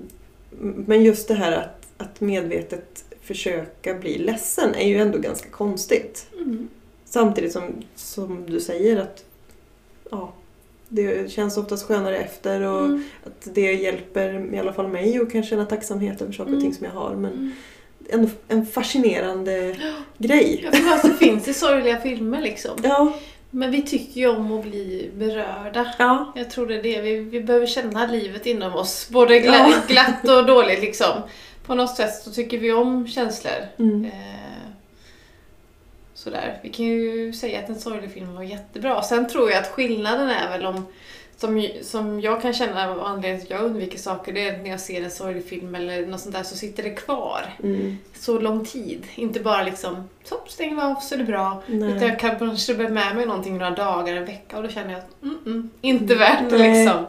Men 0.86 1.04
just 1.04 1.28
det 1.28 1.34
här 1.34 1.52
att, 1.52 1.86
att 1.96 2.20
medvetet 2.20 3.04
försöka 3.28 3.94
bli 3.94 4.18
ledsen 4.18 4.74
är 4.74 4.88
ju 4.88 4.98
ändå 4.98 5.18
ganska 5.18 5.48
konstigt. 5.50 6.26
Mm. 6.36 6.68
Samtidigt 7.04 7.52
som, 7.52 7.62
som 7.94 8.50
du 8.50 8.60
säger 8.60 8.96
att 8.96 9.24
ja, 10.10 10.32
det 10.88 11.30
känns 11.32 11.56
oftast 11.56 11.86
skönare 11.86 12.18
efter 12.18 12.60
och 12.62 12.84
Mm. 12.84 13.04
att 13.26 13.48
det 13.54 13.72
hjälper 13.72 14.54
i 14.54 14.58
alla 14.58 14.72
fall 14.72 14.88
mig 14.88 15.18
att 15.20 15.32
kan 15.32 15.42
känna 15.42 15.64
tacksamhet 15.66 16.22
över 16.22 16.32
saker 16.32 16.42
och 16.42 16.48
Mm. 16.48 16.60
ting 16.62 16.74
som 16.74 16.84
jag 16.84 16.92
har. 16.92 17.14
Men 17.14 17.32
Mm. 17.32 17.52
ändå 18.10 18.28
en 18.48 18.66
fascinerande 18.66 19.76
grej. 20.18 20.60
Ja, 20.64 20.78
för 20.78 20.88
alltså, 20.92 21.08
det 21.08 21.14
finns 21.14 21.48
i 21.48 21.54
sorgliga 21.54 22.00
filmer 22.00 22.40
liksom. 22.42 22.70
Ja, 22.82 23.12
Men 23.50 23.70
vi 23.70 23.82
tycker 23.82 24.20
ju 24.20 24.28
om 24.28 24.52
att 24.58 24.64
bli 24.64 25.10
berörda. 25.14 25.94
ja, 25.98 26.32
Jag 26.36 26.50
tror 26.50 26.66
det 26.66 26.74
är 26.78 26.82
det. 26.82 27.00
Vi, 27.00 27.16
vi 27.18 27.40
behöver 27.40 27.66
känna 27.66 28.06
livet 28.06 28.46
inom 28.46 28.74
oss. 28.74 29.08
Både 29.10 29.38
gla, 29.40 29.54
Ja. 29.54 29.72
glatt 29.88 30.28
och 30.38 30.46
dåligt 30.46 30.80
liksom. 30.80 31.22
På 31.68 31.74
något 31.74 31.96
sätt 31.96 32.14
så 32.14 32.30
tycker 32.30 32.58
vi 32.58 32.72
om 32.72 33.08
känslor. 33.08 33.52
mm. 33.78 34.04
Eh, 34.04 34.10
sådär. 36.14 36.60
Vi 36.62 36.68
kan 36.68 36.86
ju 36.86 37.32
säga 37.32 37.58
att 37.58 37.68
en 37.68 37.78
sorglig 37.78 38.12
film 38.12 38.34
var 38.34 38.42
jättebra. 38.42 39.02
Sen 39.02 39.28
tror 39.28 39.50
jag 39.50 39.58
att 39.58 39.68
skillnaden 39.68 40.30
är 40.30 40.50
väl 40.50 40.66
om 40.66 40.86
som, 41.36 41.68
som 41.82 42.20
jag 42.20 42.42
kan 42.42 42.52
känna 42.52 42.90
av 42.90 43.00
anledningen 43.02 43.46
till 43.46 43.54
att 43.54 43.60
jag 43.60 43.70
undviker 43.70 43.98
saker, 43.98 44.32
det 44.32 44.48
är 44.48 44.58
när 44.58 44.70
jag 44.70 44.80
ser 44.80 45.02
en 45.02 45.10
sorglig 45.10 45.44
film 45.44 45.74
eller 45.74 46.06
något 46.06 46.20
sånt 46.20 46.34
där 46.34 46.42
så 46.42 46.56
sitter 46.56 46.82
det 46.82 46.90
kvar 46.90 47.54
Mm. 47.62 47.98
så 48.14 48.38
lång 48.38 48.64
tid. 48.64 49.06
Inte 49.14 49.40
bara 49.40 49.62
liksom, 49.62 50.08
så 50.24 50.34
stänger 50.46 50.84
av 50.84 50.94
så 50.94 51.14
är 51.14 51.18
det 51.18 51.24
bra. 51.24 51.62
Nej. 51.66 51.90
Utan 51.90 52.08
jag 52.08 52.18
kan 52.18 52.38
kanske 52.38 52.74
bära 52.74 52.88
med 52.88 53.16
mig 53.16 53.26
någonting 53.26 53.58
några 53.58 53.70
dagar, 53.70 54.14
en 54.16 54.24
vecka 54.24 54.56
och 54.56 54.62
då 54.62 54.68
känner 54.68 54.90
jag 54.92 54.98
att 54.98 55.22
mm, 55.22 55.38
mm, 55.46 55.70
inte 55.80 56.14
värt 56.14 56.50
det 56.50 56.58
liksom. 56.58 57.06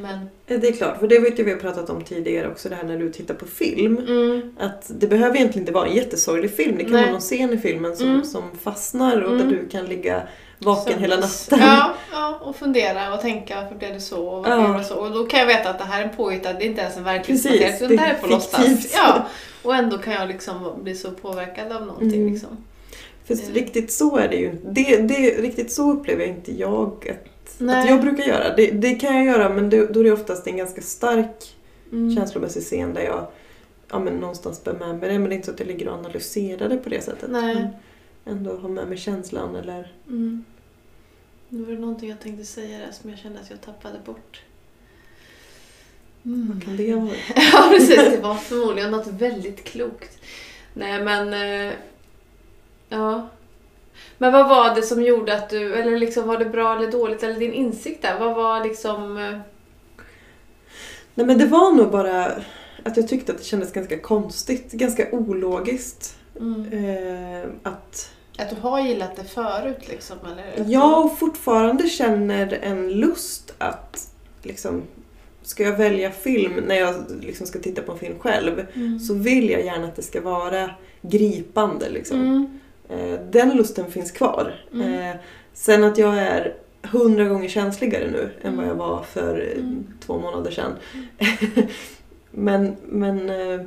Men, 0.00 0.18
Det 0.46 0.54
är 0.68 0.72
klart, 0.72 0.98
för 1.00 1.06
det 1.08 1.18
vet 1.18 1.38
jag 1.38 1.44
vi 1.44 1.52
har 1.52 1.58
pratat 1.58 1.90
om 1.90 2.04
tidigare 2.04 2.48
också, 2.48 2.68
det 2.68 2.74
här 2.74 2.84
när 2.84 2.98
du 2.98 3.12
tittar 3.12 3.34
på 3.34 3.46
film. 3.46 3.98
mm, 3.98 4.56
Att 4.58 4.90
det 5.00 5.06
behöver 5.06 5.36
egentligen 5.36 5.62
inte 5.62 5.72
vara 5.72 5.86
en 5.86 5.94
jättesorglig 5.96 6.50
film. 6.50 6.76
Det 6.78 6.84
kan 6.84 6.92
Nej. 6.92 7.02
vara 7.02 7.12
någon 7.12 7.20
scen 7.20 7.52
i 7.52 7.58
filmen 7.58 7.96
som, 7.96 8.08
Mm. 8.08 8.24
som 8.24 8.42
fastnar 8.62 9.20
och 9.22 9.30
där 9.36 9.44
Mm. 9.44 9.48
du 9.56 9.68
kan 9.68 9.84
ligga 9.86 10.22
vaken 10.58 10.92
så- 10.94 11.00
hela 11.00 11.16
natten. 11.16 11.58
Ja, 11.60 11.94
ja, 12.12 12.38
och 12.42 12.56
fundera 12.56 13.14
och 13.14 13.20
tänka 13.20 13.60
varför 13.62 13.74
blev 13.76 13.94
det 13.94 14.00
så 14.00 14.26
och 14.28 14.38
varför 14.44 14.50
Ja. 14.62 14.68
blev 14.68 14.78
det 14.78 14.84
så. 14.84 14.94
Och 14.94 15.10
då 15.12 15.24
kan 15.24 15.40
jag 15.40 15.46
veta 15.46 15.70
att 15.70 15.78
det 15.78 15.84
här 15.84 16.00
är 16.02 16.08
en 16.08 16.16
påhittad, 16.16 16.52
det 16.52 16.64
är 16.64 16.68
inte 16.68 16.80
ens 16.82 16.96
en 16.96 17.04
verklighetsbaserad, 17.04 17.74
utan 17.74 17.88
det 17.88 17.96
det 17.96 18.02
är 18.02 18.06
här 18.06 18.14
är 18.14 18.18
på 18.18 18.26
låtsas. 18.26 18.92
Ja, 18.94 19.26
och 19.62 19.74
ändå 19.74 19.98
kan 19.98 20.12
jag 20.12 20.28
liksom 20.28 20.72
bli 20.82 20.94
så 20.94 21.10
påverkad 21.10 21.72
av 21.72 21.86
någonting. 21.86 22.20
Mm. 22.20 22.32
Liksom. 22.32 22.64
För 23.26 23.34
Mm. 23.34 23.52
riktigt 23.54 23.92
så 23.92 24.16
är 24.16 24.28
det 24.28 24.36
ju 24.36 24.52
det, 24.64 24.96
det, 24.96 25.14
Riktigt 25.42 25.72
så 25.72 25.92
upplever 25.92 26.20
jag 26.20 26.30
inte 26.30 26.52
jag 26.52 27.06
att, 27.10 27.16
Nej. 27.58 27.82
att 27.82 27.88
jag 27.90 28.00
brukar 28.00 28.24
göra. 28.24 28.56
Det, 28.56 28.70
det 28.70 28.94
kan 28.94 29.16
jag 29.16 29.24
göra 29.24 29.48
men 29.48 29.70
det, 29.70 29.86
då 29.86 30.00
är 30.00 30.04
det 30.04 30.12
oftast 30.12 30.46
en 30.46 30.56
ganska 30.56 30.80
stark 30.82 31.54
Mm. 31.92 32.16
känslomässig 32.16 32.62
scen 32.62 32.94
där 32.94 33.02
jag 33.02 33.26
ja, 33.90 33.98
men 33.98 34.14
någonstans 34.14 34.64
bär 34.64 34.72
med 34.72 34.94
mig 34.98 35.08
det. 35.12 35.18
Men 35.18 35.28
det 35.28 35.34
är 35.34 35.36
inte 35.36 35.46
så 35.46 35.52
att 35.52 35.60
jag 35.60 35.66
ligger 35.68 35.88
och 35.88 35.94
analyserar 35.94 36.68
det 36.68 36.76
på 36.76 36.88
det 36.88 37.00
sättet. 37.00 37.30
Nej. 37.30 37.68
Ändå 38.24 38.56
har 38.56 38.68
med 38.68 38.88
mig 38.88 38.98
känslan 38.98 39.56
eller... 39.56 39.92
Mm. 40.08 40.44
Nu 41.48 41.62
var 41.64 41.72
det 41.72 41.78
någonting 41.78 42.10
jag 42.10 42.20
tänkte 42.20 42.44
säga 42.44 42.78
där 42.78 42.92
som 42.92 43.10
jag 43.10 43.18
kände 43.18 43.40
att 43.40 43.50
jag 43.50 43.60
tappade 43.60 43.98
bort. 44.04 44.42
Mm. 46.24 46.50
Vad 46.54 46.64
kan 46.64 46.76
det 46.76 46.94
vara? 46.94 47.10
Ja 47.52 47.68
precis, 47.72 47.96
det 47.96 48.20
var 48.22 48.34
förmodligen 48.34 48.90
något 48.90 49.06
väldigt 49.06 49.64
klokt. 49.64 50.18
Nej 50.74 51.02
men... 51.04 51.32
eh, 51.68 51.74
Ja. 52.88 53.28
Men 54.18 54.32
vad 54.32 54.48
var 54.48 54.74
det 54.74 54.82
som 54.82 55.02
gjorde 55.02 55.34
att 55.34 55.50
du, 55.50 55.74
eller 55.74 55.98
liksom 55.98 56.28
var 56.28 56.38
det 56.38 56.44
bra 56.44 56.76
eller 56.76 56.90
dåligt, 56.92 57.22
eller 57.22 57.34
din 57.34 57.52
insikt 57.52 58.02
där? 58.02 58.18
Vad 58.18 58.34
var 58.34 58.64
liksom... 58.64 59.16
eh, 59.18 59.38
Nej 61.14 61.26
men 61.26 61.38
det 61.38 61.46
var 61.46 61.72
nog 61.72 61.90
bara 61.90 62.24
att 62.84 62.96
jag 62.96 63.08
tyckte 63.08 63.32
att 63.32 63.38
det 63.38 63.44
kändes 63.44 63.72
ganska 63.72 63.98
konstigt, 63.98 64.72
ganska 64.72 65.10
ologiskt. 65.12 66.16
Mm, 66.40 66.72
Eh, 66.72 67.48
att 67.62 68.10
att 68.38 68.50
du 68.50 68.56
har 68.60 68.80
gillat 68.80 69.16
det 69.16 69.24
förut 69.24 69.88
liksom? 69.88 70.16
Eller? 70.32 70.72
jag 70.72 71.18
fortfarande 71.18 71.88
känner 71.88 72.58
en 72.62 72.92
lust 72.92 73.54
att 73.58 74.10
liksom, 74.42 74.82
ska 75.42 75.62
jag 75.62 75.76
välja 75.76 76.10
film 76.10 76.52
när 76.66 76.74
jag 76.74 76.94
liksom 77.20 77.46
ska 77.46 77.58
titta 77.58 77.82
på 77.82 77.92
en 77.92 77.98
film 77.98 78.18
själv 78.18 78.66
Mm. 78.74 79.00
så 79.00 79.14
vill 79.14 79.50
jag 79.50 79.64
gärna 79.64 79.84
att 79.84 79.96
det 79.96 80.02
ska 80.02 80.20
vara 80.20 80.70
gripande. 81.02 81.88
Liksom. 81.88 82.20
Mm. 82.20 82.60
Eh, 82.90 83.20
den 83.30 83.56
lusten 83.56 83.90
finns 83.90 84.10
kvar. 84.10 84.54
Mm. 84.72 84.92
Eh, 85.10 85.16
sen 85.54 85.84
att 85.84 85.98
jag 85.98 86.18
är 86.18 86.54
hundra 86.82 87.24
gånger 87.24 87.48
känsligare 87.48 88.10
nu 88.10 88.30
än 88.42 88.56
vad 88.56 88.64
Mm. 88.64 88.68
jag 88.68 88.74
var 88.74 89.02
för 89.02 89.40
eh, 89.52 89.58
Mm. 89.62 89.86
två 90.06 90.18
månader 90.18 90.50
sedan. 90.50 90.72
men 92.30 92.76
men 92.86 93.30
eh, 93.30 93.60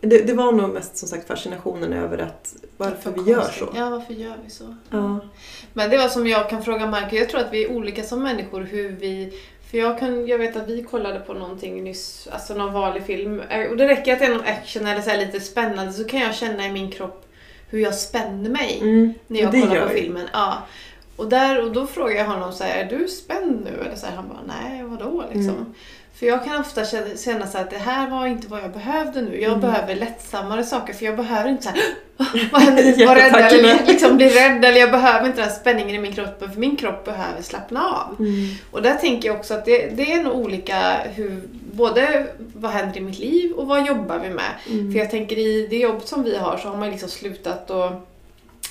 det, 0.00 0.18
det 0.26 0.32
var 0.34 0.52
nog 0.52 0.70
mest 0.70 0.96
som 0.96 1.08
sagt 1.08 1.26
fascinationen 1.28 1.92
över 1.92 2.18
att 2.18 2.54
varför 2.76 3.10
vi 3.10 3.30
gör 3.30 3.50
så. 3.58 3.68
Ja, 3.76 3.90
varför 3.90 4.14
gör 4.14 4.34
vi 4.44 4.50
så? 4.50 4.76
Ja. 4.90 5.18
Men 5.72 5.90
det 5.90 5.96
var 5.98 6.08
som 6.08 6.26
jag 6.26 6.50
kan 6.50 6.62
fråga 6.62 6.86
Marco, 6.86 7.16
jag 7.16 7.28
tror 7.28 7.40
att 7.40 7.52
vi 7.52 7.64
är 7.64 7.70
olika 7.72 8.02
som 8.02 8.22
människor 8.22 8.60
hur 8.60 8.88
vi... 8.88 9.32
För 9.70 9.78
jag, 9.78 9.98
kan, 9.98 10.26
jag 10.26 10.38
vet 10.38 10.56
att 10.56 10.68
vi 10.68 10.82
kollade 10.82 11.20
på 11.20 11.34
någonting 11.34 11.84
nyss, 11.84 12.28
alltså 12.32 12.54
någon 12.54 12.72
vanlig 12.72 13.02
film. 13.02 13.42
Och 13.70 13.76
det 13.76 13.88
räcker 13.88 14.12
att 14.12 14.18
det 14.18 14.24
är 14.24 14.30
någon 14.34 14.46
action 14.46 14.86
eller 14.86 15.00
så 15.00 15.16
lite 15.16 15.40
spännande 15.40 15.92
så 15.92 16.04
kan 16.04 16.20
jag 16.20 16.34
känna 16.34 16.66
i 16.66 16.72
min 16.72 16.90
kropp 16.90 17.26
hur 17.72 17.78
jag 17.78 17.94
spänner 17.94 18.50
mig 18.50 18.78
Mm, 18.80 19.14
när 19.26 19.40
jag 19.40 19.54
gör 19.54 19.86
på 19.86 19.94
filmen. 19.94 20.28
Ja. 20.32 20.58
Och, 21.16 21.28
där, 21.28 21.64
och 21.64 21.72
då 21.72 21.86
frågar 21.86 22.16
jag 22.16 22.24
honom 22.26 22.52
så 22.52 22.64
här, 22.64 22.84
är 22.84 22.98
du 22.98 23.08
spänd 23.08 23.64
nu? 23.64 23.86
Eller 23.86 23.96
så 23.96 24.06
här, 24.06 24.16
han 24.16 24.28
bara, 24.28 24.40
nej 24.58 24.82
vadå 24.84 25.24
liksom. 25.32 25.54
Mm. 25.54 25.74
För 26.22 26.26
jag 26.26 26.44
kan 26.44 26.60
ofta 26.60 26.84
känna 26.84 27.16
känna 27.16 27.46
så 27.46 27.58
att 27.58 27.70
det 27.70 27.78
här 27.78 28.10
var 28.10 28.26
inte 28.26 28.46
vad 28.48 28.62
jag 28.62 28.70
behövde 28.70 29.22
nu. 29.22 29.40
Jag 29.40 29.48
Mm. 29.48 29.60
behöver 29.60 29.94
lättsammare 29.94 30.64
saker 30.64 30.92
för 30.92 31.04
jag 31.04 31.16
behöver 31.16 31.50
inte 31.50 31.62
så 31.62 31.68
här, 31.68 31.82
vad 32.52 32.62
händer? 32.62 33.06
Vara 33.06 33.18
rädd 33.18 33.52
eller 33.52 33.86
liksom 33.86 34.16
bli 34.16 34.28
rädd 34.28 34.64
eller 34.64 34.80
jag 34.80 34.90
behöver 34.90 35.26
inte 35.26 35.40
den 35.40 35.48
här 35.48 35.56
spänningen 35.56 35.94
i 35.94 35.98
min 35.98 36.12
kropp 36.12 36.38
för 36.38 36.60
min 36.60 36.76
kropp 36.76 37.04
behöver 37.04 37.42
slappna 37.42 37.80
av. 37.84 38.16
Mm. 38.18 38.48
Och 38.70 38.82
där 38.82 38.94
tänker 38.94 39.28
jag 39.28 39.36
också 39.36 39.54
att 39.54 39.64
det, 39.64 39.96
det 39.96 40.12
är 40.12 40.22
nog 40.22 40.36
olika 40.36 40.96
hur, 41.14 41.42
både 41.72 42.26
vad 42.54 42.70
händer 42.70 42.96
i 42.96 43.00
mitt 43.00 43.18
liv 43.18 43.52
och 43.52 43.66
vad 43.66 43.86
jobbar 43.86 44.18
vi 44.18 44.30
med. 44.30 44.52
Mm. 44.70 44.92
För 44.92 44.98
jag 44.98 45.10
tänker 45.10 45.38
i 45.38 45.66
det 45.70 45.78
jobb 45.78 46.02
som 46.04 46.22
vi 46.24 46.36
har 46.36 46.56
så 46.56 46.68
har 46.68 46.76
man 46.76 46.90
liksom 46.90 47.08
slutat 47.08 47.70
och 47.70 47.90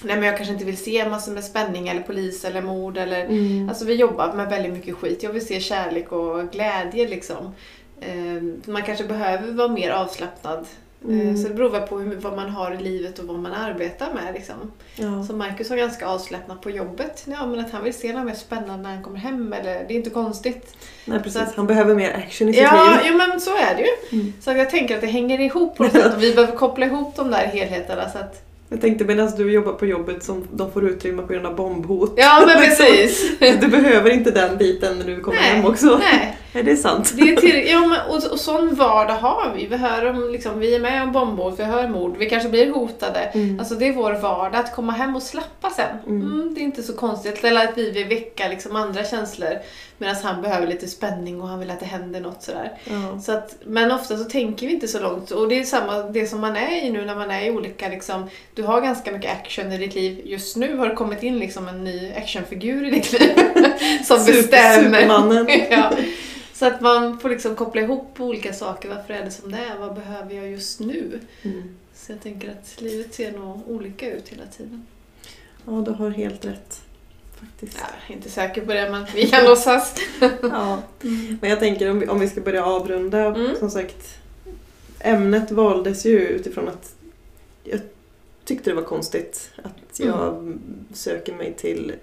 Nej 0.03 0.15
men 0.15 0.23
jag 0.23 0.37
kanske 0.37 0.53
inte 0.53 0.65
vill 0.65 0.77
se 0.77 1.09
massor 1.09 1.31
med 1.31 1.43
spänning 1.43 1.87
eller 1.87 2.01
polis 2.01 2.45
eller 2.45 2.61
mord 2.61 2.97
eller 2.97 3.25
Mm. 3.25 3.69
Alltså 3.69 3.85
vi 3.85 3.93
jobbar 3.95 4.33
med 4.33 4.49
väldigt 4.49 4.73
mycket 4.73 4.95
skit. 4.95 5.23
Jag 5.23 5.29
vill 5.33 5.45
se 5.47 5.59
kärlek 5.59 6.11
och 6.11 6.51
glädje 6.51 7.07
liksom. 7.07 7.55
Ehm, 8.01 8.61
Man 8.65 8.81
kanske 8.83 9.03
behöver 9.05 9.51
vara 9.51 9.67
mer 9.67 9.91
avslappnad. 9.91 10.65
Mm. 11.05 11.21
Ehm, 11.29 11.37
Så 11.37 11.47
det 11.47 11.53
beror 11.53 11.69
väl 11.69 11.81
på 11.81 11.99
hur, 11.99 12.15
vad 12.15 12.35
man 12.35 12.49
har 12.49 12.71
i 12.73 12.77
livet 12.83 13.19
och 13.19 13.25
vad 13.25 13.39
man 13.39 13.51
arbetar 13.53 14.13
med. 14.13 14.33
Liksom. 14.33 14.55
ja. 14.95 15.23
Så 15.27 15.33
Marcus 15.35 15.69
var 15.69 15.77
ganska 15.77 16.07
avslappnad 16.07 16.61
på 16.61 16.69
jobbet. 16.69 17.23
Ja, 17.27 17.45
men 17.45 17.59
att 17.59 17.71
han 17.71 17.83
vill 17.83 17.93
se 17.93 18.13
något 18.13 18.25
mer 18.25 18.33
spännande 18.33 18.83
när 18.89 18.95
han 18.95 19.03
kommer 19.03 19.17
hem. 19.19 19.53
Eller, 19.53 19.73
det 19.87 19.93
är 19.93 19.97
inte 19.97 20.09
konstigt. 20.09 20.75
Nej 21.05 21.19
precis, 21.19 21.41
att- 21.41 21.55
han 21.55 21.67
behöver 21.67 21.95
mer 21.95 22.13
action 22.13 22.49
i 22.49 22.53
sitt 22.53 22.61
Ja, 22.63 22.97
liv. 23.03 23.11
ja, 23.11 23.27
men 23.27 23.41
så 23.41 23.49
är 23.57 23.75
det 23.75 23.81
ju. 23.81 24.19
Mm. 24.19 24.33
Så 24.41 24.51
jag 24.51 24.69
tänker 24.69 24.95
att 24.95 25.01
det 25.01 25.07
hänger 25.07 25.39
ihop 25.39 25.77
på 25.77 25.83
något 25.83 25.91
sätt. 25.91 26.15
Och 26.15 26.23
vi 26.23 26.33
behöver 26.35 26.53
koppla 26.57 26.85
ihop 26.85 27.15
de 27.15 27.31
där 27.31 27.45
helheterna. 27.45 28.09
Så 28.09 28.17
att, 28.17 28.43
Jag 28.71 28.81
tänkte 28.81 29.05
medan 29.05 29.31
du 29.37 29.51
jobbar 29.51 29.73
på 29.73 29.85
jobbet 29.85 30.23
som 30.23 30.47
de 30.51 30.71
får 30.71 30.89
utrymme 30.89 31.21
på 31.21 31.33
grund 31.33 31.45
av 31.45 31.55
bombhot. 31.55 32.13
ja, 32.17 32.43
men 32.47 32.57
precis. 32.63 33.39
Du 33.39 33.67
behöver 33.67 34.09
inte 34.09 34.31
den 34.31 34.57
biten 34.57 34.97
när 34.97 35.05
du 35.05 35.19
kommer 35.19 35.37
Nej, 35.37 35.49
hem 35.49 35.65
också. 35.65 35.97
Nej. 35.97 36.37
Är 36.53 36.63
det 36.63 36.77
sant? 36.77 37.13
Det 37.15 37.21
är 37.21 37.35
till, 37.35 37.67
ja, 37.67 37.79
men, 37.79 37.99
och, 38.09 38.31
och 38.31 38.39
sån 38.39 38.75
vardag 38.75 39.13
har 39.13 39.53
vi. 39.55 39.65
Vi, 39.65 39.77
hör 39.77 40.05
om, 40.05 40.29
liksom, 40.31 40.59
vi 40.59 40.75
är 40.75 40.79
med 40.79 41.03
om 41.03 41.11
bombhot, 41.11 41.59
vi 41.59 41.63
hör 41.63 41.87
mord, 41.87 42.17
vi 42.17 42.29
kanske 42.29 42.49
blir 42.49 42.71
hotade. 42.71 43.19
Mm. 43.19 43.59
Alltså 43.59 43.75
det 43.75 43.87
är 43.87 43.93
vår 43.93 44.13
vardag, 44.13 44.59
att 44.59 44.75
komma 44.75 44.91
hem 44.91 45.15
och 45.15 45.23
slappa 45.23 45.69
sen. 45.69 45.97
Mm. 46.07 46.21
Mm, 46.21 46.53
det 46.53 46.61
är 46.61 46.63
inte 46.63 46.83
så 46.83 46.93
konstigt. 46.93 47.43
Eller 47.43 47.65
att 47.67 47.77
vi 47.77 47.91
vill 47.91 48.07
väcka 48.07 48.47
liksom, 48.47 48.75
andra 48.75 49.03
känslor 49.03 49.59
medan 50.01 50.15
han 50.23 50.41
behöver 50.41 50.67
lite 50.67 50.87
spänning 50.87 51.41
och 51.41 51.47
han 51.47 51.59
vill 51.59 51.71
att 51.71 51.79
det 51.79 51.85
händer 51.85 52.19
något 52.21 52.43
sådär. 52.43 52.71
Så 53.21 53.31
att, 53.31 53.55
men 53.65 53.91
ofta 53.91 54.17
så 54.17 54.23
tänker 54.23 54.67
vi 54.67 54.73
inte 54.73 54.87
så 54.87 54.99
långt 54.99 55.31
och 55.31 55.49
det 55.49 55.59
är 55.59 55.63
samma 55.63 56.03
det 56.03 56.27
som 56.27 56.41
man 56.41 56.55
är 56.55 56.85
i 56.85 56.89
nu 56.89 57.05
när 57.05 57.15
man 57.15 57.31
är 57.31 57.45
i 57.45 57.51
olika 57.51 57.89
liksom, 57.89 58.29
du 58.55 58.63
har 58.63 58.81
ganska 58.81 59.11
mycket 59.11 59.31
action 59.31 59.71
i 59.71 59.77
ditt 59.77 59.95
liv. 59.95 60.21
Just 60.25 60.55
nu 60.55 60.77
har 60.77 60.89
det 60.89 60.95
kommit 60.95 61.23
in 61.23 61.39
liksom 61.39 61.67
en 61.67 61.83
ny 61.83 62.11
actionfigur 62.17 62.87
i 62.87 62.91
ditt 62.91 63.11
liv 63.11 63.31
som 64.05 64.19
Super- 64.19 64.33
bestämmer. 64.33 65.01
Supermannen. 65.01 65.47
ja. 65.69 65.91
Så 66.61 66.67
att 66.67 66.81
man 66.81 67.19
får 67.19 67.29
liksom 67.29 67.55
koppla 67.55 67.81
ihop 67.81 68.19
olika 68.19 68.53
saker. 68.53 68.89
Varför 68.89 69.13
är 69.13 69.25
det 69.25 69.31
som 69.31 69.51
det 69.51 69.57
är? 69.57 69.79
Vad 69.79 69.93
behöver 69.95 70.35
jag 70.35 70.49
just 70.51 70.79
nu? 70.79 71.19
Mm. 71.41 71.63
Så 71.95 72.11
jag 72.11 72.21
tänker 72.21 72.51
att 72.51 72.81
livet 72.81 73.13
ser 73.13 73.31
nog 73.31 73.69
olika 73.69 74.11
ut 74.11 74.29
hela 74.29 74.43
tiden. 74.57 74.85
ja, 75.65 75.71
du 75.85 75.91
har 75.91 76.09
helt 76.09 76.45
rätt. 76.45 76.81
Faktiskt. 77.39 77.77
Jag 77.77 77.87
är 78.09 78.15
inte 78.17 78.29
säker 78.29 78.65
på 78.65 78.73
det 78.73 78.89
men 78.91 79.05
vi 79.15 79.27
kan 79.27 79.45
låtsas. 79.45 79.95
Ja. 80.41 80.81
Men 81.41 81.49
jag 81.49 81.59
tänker 81.59 81.89
om 81.91 81.99
vi, 81.99 82.07
om 82.07 82.19
vi 82.19 82.29
ska 82.29 82.41
börja 82.41 82.65
avrunda, 82.65 83.25
Mm. 83.25 83.55
som 83.55 83.71
sagt. 83.71 84.17
Ämnet 84.99 85.51
valdes 85.51 86.05
ju 86.05 86.19
utifrån 86.19 86.67
att 86.67 86.95
jag 87.63 87.79
tyckte 88.45 88.69
det 88.69 88.75
var 88.75 88.83
konstigt 88.83 89.49
att 89.63 89.99
jag 89.99 90.57
söker 90.93 91.33
mig 91.33 91.53
till 91.57 91.93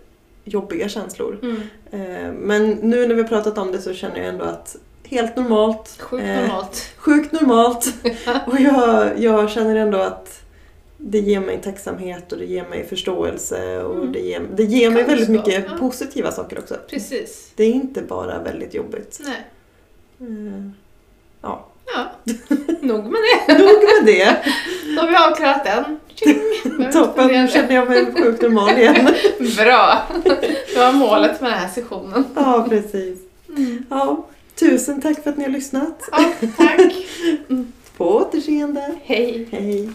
jobbiga 0.49 0.89
känslor. 0.89 1.39
Mm. 1.43 1.61
Eh, 1.91 2.33
Men 2.33 2.71
nu 2.71 3.07
när 3.09 3.15
vi 3.15 3.23
har 3.23 3.29
pratat 3.29 3.59
om 3.59 3.73
det 3.73 3.79
så 3.79 3.95
känner 3.95 4.17
jag 4.17 4.27
ändå 4.27 4.45
att 4.45 4.77
helt 5.05 5.37
normalt. 5.37 5.97
Sjukt 6.01 6.25
eh, 6.25 6.41
normalt. 6.41 6.93
Sjukt 6.97 7.33
normalt. 7.33 7.95
Och 8.47 8.61
jag, 8.61 9.19
jag 9.19 9.51
känner 9.51 9.77
ändå 9.77 9.99
att 9.99 10.43
det 10.97 11.19
ger 11.19 11.41
mig 11.41 11.61
tacksamhet 11.63 12.33
och 12.33 12.39
det 12.39 12.45
ger 12.45 12.65
mig 12.69 12.87
förståelse 12.87 13.83
och 13.83 13.95
Mm. 13.97 14.13
det 14.13 14.21
ger, 14.21 14.43
det 14.55 14.65
ger 14.65 14.91
mig 14.91 15.05
väldigt 15.05 15.29
mycket 15.29 15.65
ja. 15.69 15.77
positiva 15.79 16.33
saker 16.33 16.59
också. 16.59 16.77
Precis. 16.91 17.53
Det 17.57 17.65
är 17.65 17.73
inte 17.73 18.03
bara 18.03 18.43
väldigt 18.43 18.75
jobbigt. 18.75 19.21
Nej. 19.25 19.47
Eh, 20.21 20.71
Ja, 21.41 21.67
Ja, 21.94 22.11
nog 22.81 23.05
med 23.05 23.20
det. 23.46 23.59
nog 23.59 23.66
med 23.66 24.07
det. 24.07 24.37
Då 24.94 25.01
har 25.01 25.09
vi 25.09 25.16
avklarat 25.16 25.64
den. 25.64 25.98
Toppen, 26.92 27.27
nu 27.27 27.48
känner 27.48 27.74
jag 27.74 27.88
mig 27.88 28.12
sjukt 28.14 28.42
normal 28.42 28.79
igen. 28.79 29.05
Bra! 29.57 30.03
Det 30.72 30.79
var 30.79 30.92
målet 30.92 31.40
med 31.40 31.51
den 31.51 31.59
här 31.59 31.68
sessionen. 31.68 32.24
Ja, 32.35 32.66
precis. 32.68 33.18
Ja, 33.90 34.27
tusen 34.55 35.01
tack 35.03 35.22
för 35.22 35.31
att 35.31 35.37
ni 35.37 35.44
har 35.44 35.51
lyssnat. 35.51 36.09
Ja, 36.12 36.24
tack! 36.57 36.92
På 37.96 38.16
återseende. 38.16 38.94
Hej! 39.05 39.48
Hej. 39.53 39.88